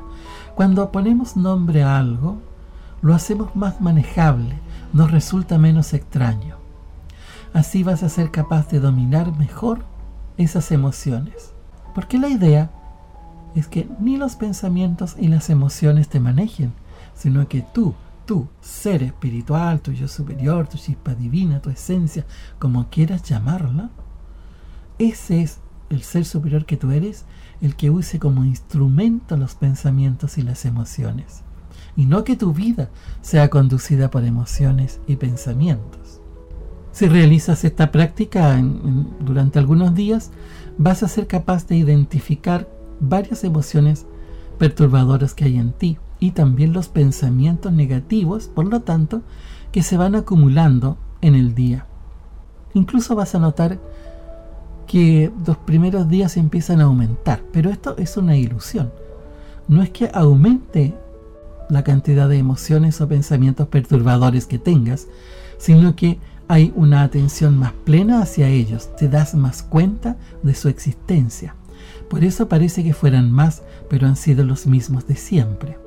Cuando 0.56 0.92
ponemos 0.92 1.36
nombre 1.36 1.84
a 1.84 1.98
algo, 1.98 2.42
lo 3.02 3.14
hacemos 3.14 3.56
más 3.56 3.82
manejable, 3.82 4.60
nos 4.94 5.12
resulta 5.12 5.58
menos 5.58 5.94
extraño. 5.94 6.58
Así 7.54 7.84
vas 7.84 8.02
a 8.04 8.10
ser 8.10 8.32
capaz 8.32 8.70
de 8.70 8.80
dominar 8.80 9.38
mejor 9.38 9.84
esas 10.38 10.72
emociones. 10.72 11.54
Porque 11.94 12.18
la 12.18 12.30
idea 12.30 12.72
es 13.56 13.68
que 13.68 13.88
ni 14.00 14.18
los 14.18 14.36
pensamientos 14.36 15.16
y 15.20 15.28
las 15.28 15.50
emociones 15.50 16.08
te 16.08 16.20
manejen, 16.20 16.74
sino 17.14 17.48
que 17.48 17.62
tú, 17.62 17.94
tú, 18.26 18.48
ser 18.62 19.04
espiritual, 19.04 19.82
tu 19.82 19.92
yo 19.92 20.08
superior, 20.08 20.68
tu 20.68 20.78
chispa 20.78 21.14
divina, 21.14 21.62
tu 21.62 21.70
esencia, 21.70 22.26
como 22.58 22.90
quieras 22.90 23.24
llamarla, 23.24 23.90
ese 24.98 25.42
es 25.42 25.60
el 25.94 26.04
ser 26.04 26.26
superior 26.26 26.66
que 26.66 26.78
tú 26.78 26.92
eres, 26.92 27.26
el 27.62 27.76
que 27.76 27.90
use 27.90 28.20
como 28.20 28.44
instrumento 28.44 29.38
los 29.38 29.56
pensamientos 29.56 30.38
y 30.38 30.42
las 30.42 30.66
emociones. 30.66 31.44
Y 31.96 32.06
no 32.06 32.24
que 32.24 32.36
tu 32.36 32.54
vida 32.54 32.90
sea 33.22 33.50
conducida 33.50 34.10
por 34.10 34.24
emociones 34.26 35.00
y 35.08 35.16
pensamientos. 35.16 36.20
Si 36.92 37.08
realizas 37.08 37.64
esta 37.64 37.92
práctica 37.92 38.62
durante 39.20 39.60
algunos 39.60 39.96
días, 39.96 40.32
vas 40.78 41.04
a 41.04 41.08
ser 41.08 41.28
capaz 41.28 41.68
de 41.68 41.76
identificar 41.76 42.68
varias 43.00 43.44
emociones 43.44 44.06
perturbadoras 44.58 45.34
que 45.34 45.46
hay 45.46 45.58
en 45.58 45.74
ti 45.74 45.98
y 46.20 46.32
también 46.32 46.74
los 46.74 46.90
pensamientos 46.90 47.74
negativos, 47.74 48.48
por 48.48 48.66
lo 48.66 48.82
tanto, 48.82 49.22
que 49.72 49.84
se 49.84 49.98
van 49.98 50.16
acumulando 50.16 50.98
en 51.22 51.36
el 51.36 51.56
día. 51.56 51.88
Incluso 52.74 53.16
vas 53.16 53.36
a 53.36 53.40
notar 53.40 53.80
que 54.88 55.32
los 55.46 55.58
primeros 55.58 56.08
días 56.10 56.38
empiezan 56.38 56.82
a 56.82 56.86
aumentar, 56.86 57.42
pero 57.52 57.70
esto 57.70 57.96
es 57.98 58.18
una 58.18 58.38
ilusión. 58.38 58.92
No 59.68 59.82
es 59.82 59.90
que 59.90 60.10
aumente 60.14 60.94
la 61.70 61.84
cantidad 61.84 62.30
de 62.30 62.38
emociones 62.38 63.02
o 63.02 63.08
pensamientos 63.08 63.68
perturbadores 63.68 64.46
que 64.46 64.60
tengas, 64.60 65.08
sino 65.58 65.96
que 65.96 66.20
hay 66.48 66.74
una 66.76 67.04
atención 67.04 67.58
más 67.58 67.74
plena 67.86 68.22
hacia 68.22 68.50
ellos, 68.50 68.90
te 68.96 69.08
das 69.08 69.34
más 69.34 69.64
cuenta 69.64 70.18
de 70.44 70.54
su 70.54 70.68
existencia. 70.68 71.56
Por 72.10 72.24
eso 72.24 72.48
parece 72.48 72.84
que 72.84 72.94
fueran 72.94 73.32
más, 73.32 73.64
pero 73.90 74.08
han 74.08 74.16
sido 74.16 74.44
los 74.44 74.68
mismos 74.68 75.08
de 75.08 75.16
siempre. 75.16 75.78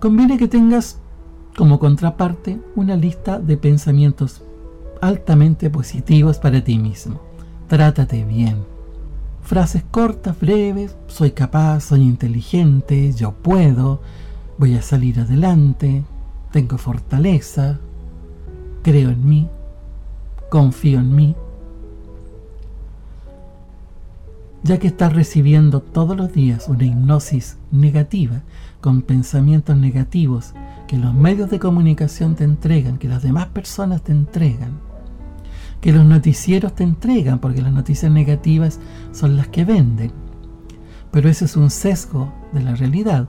Conviene 0.00 0.38
que 0.38 0.48
tengas 0.48 0.98
como 1.56 1.78
contraparte 1.78 2.58
una 2.76 2.96
lista 2.96 3.38
de 3.38 3.56
pensamientos 3.56 4.42
altamente 5.00 5.68
positivos 5.68 6.38
para 6.38 6.62
ti 6.62 6.78
mismo. 6.78 7.20
Trátate 7.70 8.24
bien. 8.24 8.64
frases 9.42 9.84
cortas, 9.92 10.36
breves, 10.40 10.96
soy 11.06 11.30
capaz, 11.30 11.82
soy 11.82 12.02
inteligente, 12.02 13.12
yo 13.12 13.30
puedo, 13.30 14.00
voy 14.58 14.74
a 14.74 14.82
salir 14.82 15.20
adelante, 15.20 16.02
tengo 16.50 16.78
fortaleza, 16.78 17.78
creo 18.82 19.10
en 19.10 19.24
mí, 19.24 19.48
confío 20.50 20.98
en 20.98 21.14
mí. 21.14 21.36
Ya 24.64 24.80
que 24.80 24.88
estás 24.88 25.12
recibiendo 25.12 25.78
todos 25.80 26.16
los 26.16 26.32
días 26.32 26.66
una 26.66 26.86
hipnosis 26.86 27.56
negativa 27.70 28.42
con 28.80 29.02
pensamientos 29.02 29.76
negativos 29.76 30.54
que 30.88 30.96
los 30.96 31.14
medios 31.14 31.50
de 31.50 31.60
comunicación 31.60 32.34
te 32.34 32.42
entregan, 32.42 32.98
que 32.98 33.08
las 33.08 33.22
demás 33.22 33.46
personas 33.46 34.02
te 34.02 34.10
entregan, 34.10 34.89
que 35.80 35.92
los 35.92 36.04
noticieros 36.04 36.74
te 36.74 36.84
entregan, 36.84 37.38
porque 37.38 37.62
las 37.62 37.72
noticias 37.72 38.12
negativas 38.12 38.78
son 39.12 39.36
las 39.36 39.48
que 39.48 39.64
venden. 39.64 40.12
Pero 41.10 41.28
ese 41.28 41.46
es 41.46 41.56
un 41.56 41.70
sesgo 41.70 42.32
de 42.52 42.62
la 42.62 42.74
realidad, 42.74 43.28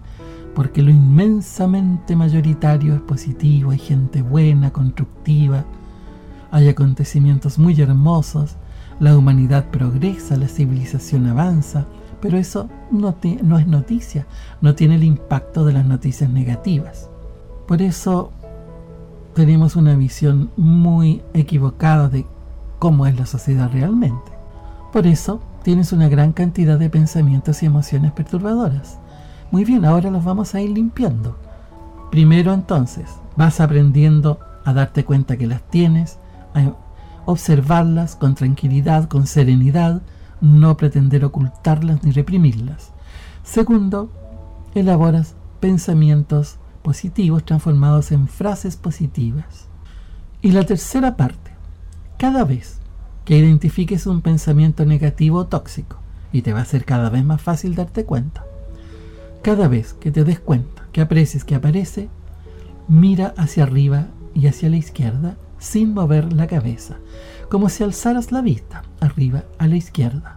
porque 0.54 0.82
lo 0.82 0.92
inmensamente 0.92 2.16
mayoritario 2.16 2.96
es 2.96 3.02
positivo, 3.02 3.72
hay 3.72 3.80
gente 3.80 4.22
buena, 4.22 4.72
constructiva, 4.72 5.66
hay 6.52 6.68
acontecimientos 6.68 7.58
muy 7.58 7.80
hermosos, 7.80 8.58
la 9.00 9.18
humanidad 9.18 9.66
progresa, 9.72 10.36
la 10.36 10.48
civilización 10.48 11.26
avanza, 11.28 11.88
pero 12.22 12.38
eso 12.38 12.70
no, 12.92 13.16
no 13.42 13.58
es 13.58 13.66
noticia, 13.66 14.28
no 14.62 14.76
tiene 14.76 14.96
el 14.96 15.04
impacto 15.04 15.66
de 15.66 15.74
las 15.74 15.86
noticias 15.86 16.30
negativas. 16.30 17.10
Por 17.68 17.82
eso 17.82 18.32
tenemos 19.34 19.76
una 19.76 19.96
visión 19.96 20.52
muy 20.58 21.22
equivocada 21.34 22.10
de 22.10 22.26
cómo 22.82 23.06
es 23.06 23.16
la 23.16 23.28
sociedad 23.28 23.70
realmente. 23.72 24.32
Por 24.92 25.06
eso 25.06 25.40
tienes 25.62 25.94
una 25.94 26.10
gran 26.10 26.34
cantidad 26.34 26.80
de 26.80 26.90
pensamientos 26.90 27.62
y 27.62 27.68
emociones 27.68 28.12
perturbadoras. 28.12 28.98
Muy 29.52 29.66
bien, 29.66 29.86
ahora 29.86 30.10
los 30.10 30.24
vamos 30.24 30.56
a 30.56 30.62
ir 30.62 30.72
limpiando. 30.72 31.38
Primero 32.10 32.52
entonces, 32.56 33.06
vas 33.38 33.60
aprendiendo 33.60 34.40
a 34.66 34.74
darte 34.74 35.06
cuenta 35.06 35.38
que 35.38 35.46
las 35.46 35.62
tienes, 35.70 36.18
a 36.56 36.74
observarlas 37.26 38.16
con 38.16 38.34
tranquilidad, 38.34 39.08
con 39.08 39.28
serenidad, 39.28 40.02
no 40.42 40.76
pretender 40.76 41.24
ocultarlas 41.24 42.04
ni 42.04 42.10
reprimirlas. 42.10 42.94
Segundo, 43.44 44.10
elaboras 44.74 45.36
pensamientos 45.60 46.58
positivos 46.82 47.46
transformados 47.46 48.12
en 48.12 48.28
frases 48.28 48.76
positivas. 48.76 49.68
Y 50.42 50.52
la 50.54 50.66
tercera 50.66 51.16
parte, 51.16 51.41
cada 52.22 52.44
vez 52.44 52.78
que 53.26 53.36
identifiques 53.36 54.06
un 54.06 54.22
pensamiento 54.22 54.86
negativo 54.86 55.40
o 55.40 55.48
tóxico, 55.48 55.98
y 56.32 56.44
te 56.44 56.54
va 56.54 56.62
a 56.62 56.66
ser 56.66 56.86
cada 56.86 57.10
vez 57.10 57.26
más 57.26 57.42
fácil 57.42 57.74
darte 57.74 58.06
cuenta, 58.06 58.46
cada 59.42 59.68
vez 59.68 59.94
que 59.94 60.12
te 60.12 60.24
des 60.24 60.40
cuenta, 60.40 60.86
que 60.92 61.02
aprecies 61.02 61.44
que 61.44 61.56
aparece, 61.56 62.10
mira 62.88 63.34
hacia 63.38 63.64
arriba 63.64 64.06
y 64.36 64.46
hacia 64.46 64.70
la 64.70 64.78
izquierda 64.78 65.36
sin 65.58 65.96
mover 65.96 66.32
la 66.32 66.46
cabeza, 66.46 66.98
como 67.50 67.70
si 67.70 67.84
alzaras 67.84 68.32
la 68.32 68.44
vista 68.44 68.84
arriba 69.00 69.46
a 69.58 69.66
la 69.66 69.78
izquierda. 69.78 70.36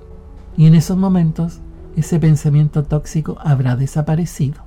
Y 0.57 0.67
en 0.67 0.77
esos 0.77 0.97
momentos 0.97 1.61
ese 1.97 2.19
pensamiento 2.19 2.85
tóxico 2.85 3.37
habrá 3.41 3.77
desaparecido 3.77 4.63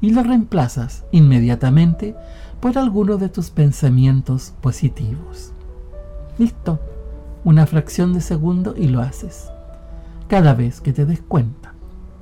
y 0.00 0.08
lo 0.08 0.22
reemplazas 0.22 1.04
inmediatamente 1.12 2.14
por 2.60 2.78
alguno 2.78 3.18
de 3.18 3.28
tus 3.28 3.50
pensamientos 3.50 4.54
positivos. 4.62 5.53
Listo, 6.38 6.80
una 7.44 7.66
fracción 7.66 8.12
de 8.12 8.20
segundo 8.20 8.74
y 8.76 8.88
lo 8.88 9.00
haces. 9.00 9.50
Cada 10.28 10.54
vez 10.54 10.80
que 10.80 10.92
te 10.92 11.06
des 11.06 11.20
cuenta, 11.20 11.74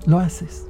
lo 0.07 0.19
haces. 0.19 0.67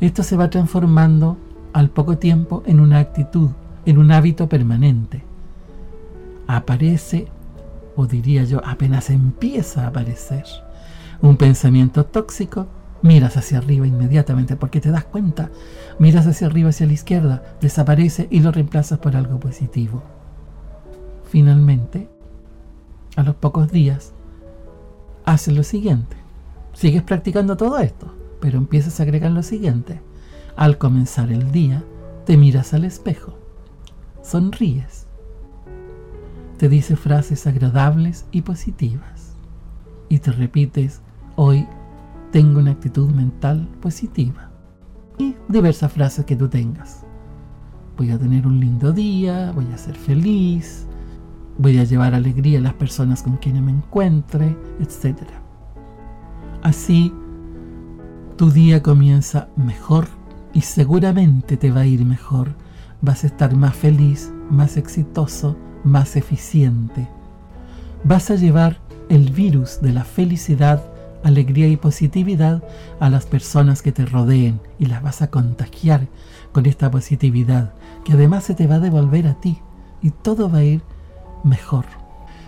Esto 0.00 0.22
se 0.22 0.36
va 0.36 0.50
transformando 0.50 1.38
al 1.72 1.90
poco 1.90 2.18
tiempo 2.18 2.62
en 2.66 2.80
una 2.80 2.98
actitud, 2.98 3.50
en 3.86 3.98
un 3.98 4.12
hábito 4.12 4.48
permanente. 4.48 5.22
Aparece, 6.46 7.28
o 7.96 8.06
diría 8.06 8.44
yo, 8.44 8.60
apenas 8.64 9.08
empieza 9.08 9.84
a 9.84 9.88
aparecer, 9.88 10.44
un 11.22 11.36
pensamiento 11.36 12.04
tóxico 12.04 12.66
miras 13.04 13.36
hacia 13.36 13.58
arriba 13.58 13.86
inmediatamente 13.86 14.56
porque 14.56 14.80
te 14.80 14.90
das 14.90 15.04
cuenta, 15.04 15.50
miras 15.98 16.26
hacia 16.26 16.46
arriba, 16.46 16.70
hacia 16.70 16.86
la 16.86 16.94
izquierda, 16.94 17.42
desaparece 17.60 18.28
y 18.30 18.40
lo 18.40 18.50
reemplazas 18.50 18.98
por 18.98 19.14
algo 19.14 19.38
positivo. 19.38 20.02
Finalmente, 21.24 22.08
a 23.16 23.22
los 23.22 23.34
pocos 23.36 23.70
días, 23.70 24.12
haces 25.24 25.54
lo 25.54 25.62
siguiente. 25.62 26.16
Sigues 26.72 27.02
practicando 27.02 27.56
todo 27.56 27.78
esto, 27.78 28.12
pero 28.40 28.58
empiezas 28.58 28.98
a 28.98 29.04
agregar 29.04 29.30
lo 29.30 29.42
siguiente. 29.42 30.00
Al 30.56 30.78
comenzar 30.78 31.32
el 31.32 31.52
día, 31.52 31.84
te 32.26 32.36
miras 32.36 32.74
al 32.74 32.84
espejo, 32.84 33.38
sonríes, 34.22 35.06
te 36.58 36.68
dices 36.68 36.98
frases 36.98 37.46
agradables 37.46 38.26
y 38.30 38.42
positivas 38.42 39.34
y 40.08 40.18
te 40.18 40.32
repites, 40.32 41.00
hoy 41.36 41.66
tengo 42.30 42.60
una 42.60 42.72
actitud 42.72 43.10
mental 43.10 43.68
positiva. 43.80 44.50
Y 45.18 45.36
diversas 45.48 45.92
frases 45.92 46.24
que 46.24 46.36
tú 46.36 46.48
tengas. 46.48 47.04
Voy 47.96 48.10
a 48.10 48.18
tener 48.18 48.46
un 48.46 48.58
lindo 48.58 48.92
día, 48.92 49.52
voy 49.52 49.66
a 49.72 49.78
ser 49.78 49.94
feliz, 49.94 50.86
voy 51.58 51.78
a 51.78 51.84
llevar 51.84 52.14
alegría 52.14 52.58
a 52.58 52.62
las 52.62 52.74
personas 52.74 53.22
con 53.22 53.36
quienes 53.36 53.62
me 53.62 53.72
encuentre, 53.72 54.56
etc. 54.80 55.16
Así, 56.62 57.12
tu 58.36 58.50
día 58.50 58.82
comienza 58.82 59.48
mejor 59.56 60.06
y 60.52 60.62
seguramente 60.62 61.56
te 61.56 61.70
va 61.70 61.80
a 61.80 61.86
ir 61.86 62.04
mejor. 62.04 62.54
Vas 63.00 63.24
a 63.24 63.26
estar 63.26 63.54
más 63.54 63.74
feliz, 63.74 64.32
más 64.50 64.76
exitoso, 64.76 65.56
más 65.84 66.16
eficiente. 66.16 67.08
Vas 68.02 68.30
a 68.30 68.36
llevar 68.36 68.80
el 69.08 69.30
virus 69.30 69.80
de 69.80 69.92
la 69.92 70.04
felicidad 70.04 70.82
alegría 71.24 71.68
y 71.68 71.76
positividad 71.76 72.62
a 73.00 73.08
las 73.08 73.26
personas 73.26 73.82
que 73.82 73.92
te 73.92 74.04
rodeen 74.04 74.60
y 74.78 74.86
las 74.86 75.02
vas 75.02 75.22
a 75.22 75.30
contagiar 75.30 76.06
con 76.52 76.66
esta 76.66 76.90
positividad 76.90 77.72
que 78.04 78.12
además 78.12 78.44
se 78.44 78.54
te 78.54 78.66
va 78.66 78.76
a 78.76 78.80
devolver 78.80 79.26
a 79.26 79.40
ti 79.40 79.58
y 80.02 80.10
todo 80.10 80.50
va 80.50 80.58
a 80.58 80.64
ir 80.64 80.82
mejor. 81.44 81.84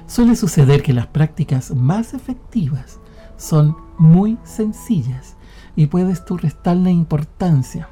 Suele 0.07 0.37
suceder 0.37 0.83
que 0.83 0.93
las 0.93 1.07
prácticas 1.07 1.75
más 1.75 2.15
efectivas 2.15 2.99
son 3.37 3.77
muy 3.99 4.39
sencillas 4.45 5.37
y 5.75 5.87
puedes 5.87 6.25
tú 6.25 6.37
restarle 6.37 6.91
importancia. 6.91 7.89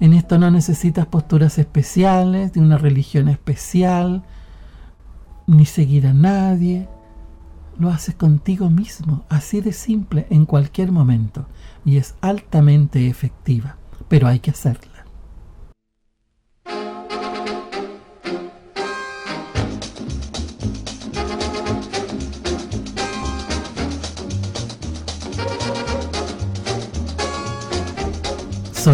En 0.00 0.12
esto 0.12 0.38
no 0.38 0.50
necesitas 0.50 1.06
posturas 1.06 1.58
especiales, 1.58 2.52
de 2.52 2.60
una 2.60 2.78
religión 2.78 3.28
especial, 3.28 4.24
ni 5.46 5.66
seguir 5.66 6.06
a 6.06 6.14
nadie, 6.14 6.88
lo 7.78 7.90
haces 7.90 8.14
contigo 8.14 8.70
mismo, 8.70 9.24
así 9.28 9.60
de 9.60 9.72
simple, 9.72 10.26
en 10.30 10.46
cualquier 10.46 10.92
momento, 10.92 11.46
y 11.84 11.96
es 11.96 12.14
altamente 12.20 13.08
efectiva, 13.08 13.76
pero 14.08 14.28
hay 14.28 14.40
que 14.40 14.50
hacerla. 14.50 14.93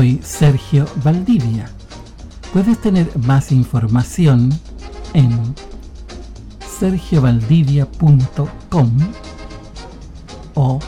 Soy 0.01 0.17
Sergio 0.23 0.87
Valdivia. 1.05 1.69
Puedes 2.55 2.81
tener 2.81 3.15
más 3.19 3.53
información 3.53 4.49
en 5.13 5.55
sergiovaldivia.com 6.67 8.91
o 10.55 10.79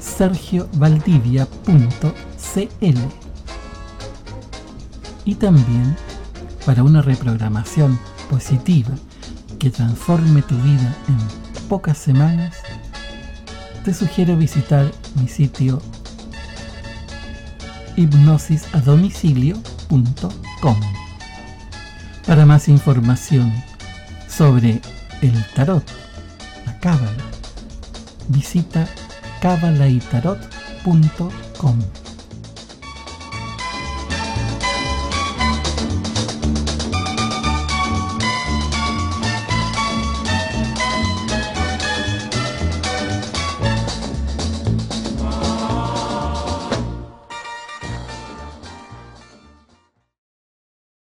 sergiovaldivia.cl 0.00 2.98
y 5.26 5.34
también 5.34 5.94
para 6.64 6.82
una 6.82 7.02
reprogramación 7.02 8.00
positiva 8.30 8.94
que 9.58 9.68
transforme 9.68 10.40
tu 10.40 10.56
vida 10.62 10.96
en 11.06 11.18
pocas 11.68 11.98
semanas, 11.98 12.56
te 13.84 13.92
sugiero 13.92 14.38
visitar 14.38 14.90
mi 15.20 15.28
sitio 15.28 15.82
hipnosisadomicilio.com. 17.98 20.80
Para 22.26 22.46
más 22.46 22.68
información 22.68 23.52
sobre 24.28 24.80
el 25.20 25.44
tarot, 25.54 25.84
la 26.64 26.78
cábala. 26.78 27.24
Visita 28.28 28.88
cabalaitarot.com. 29.40 31.97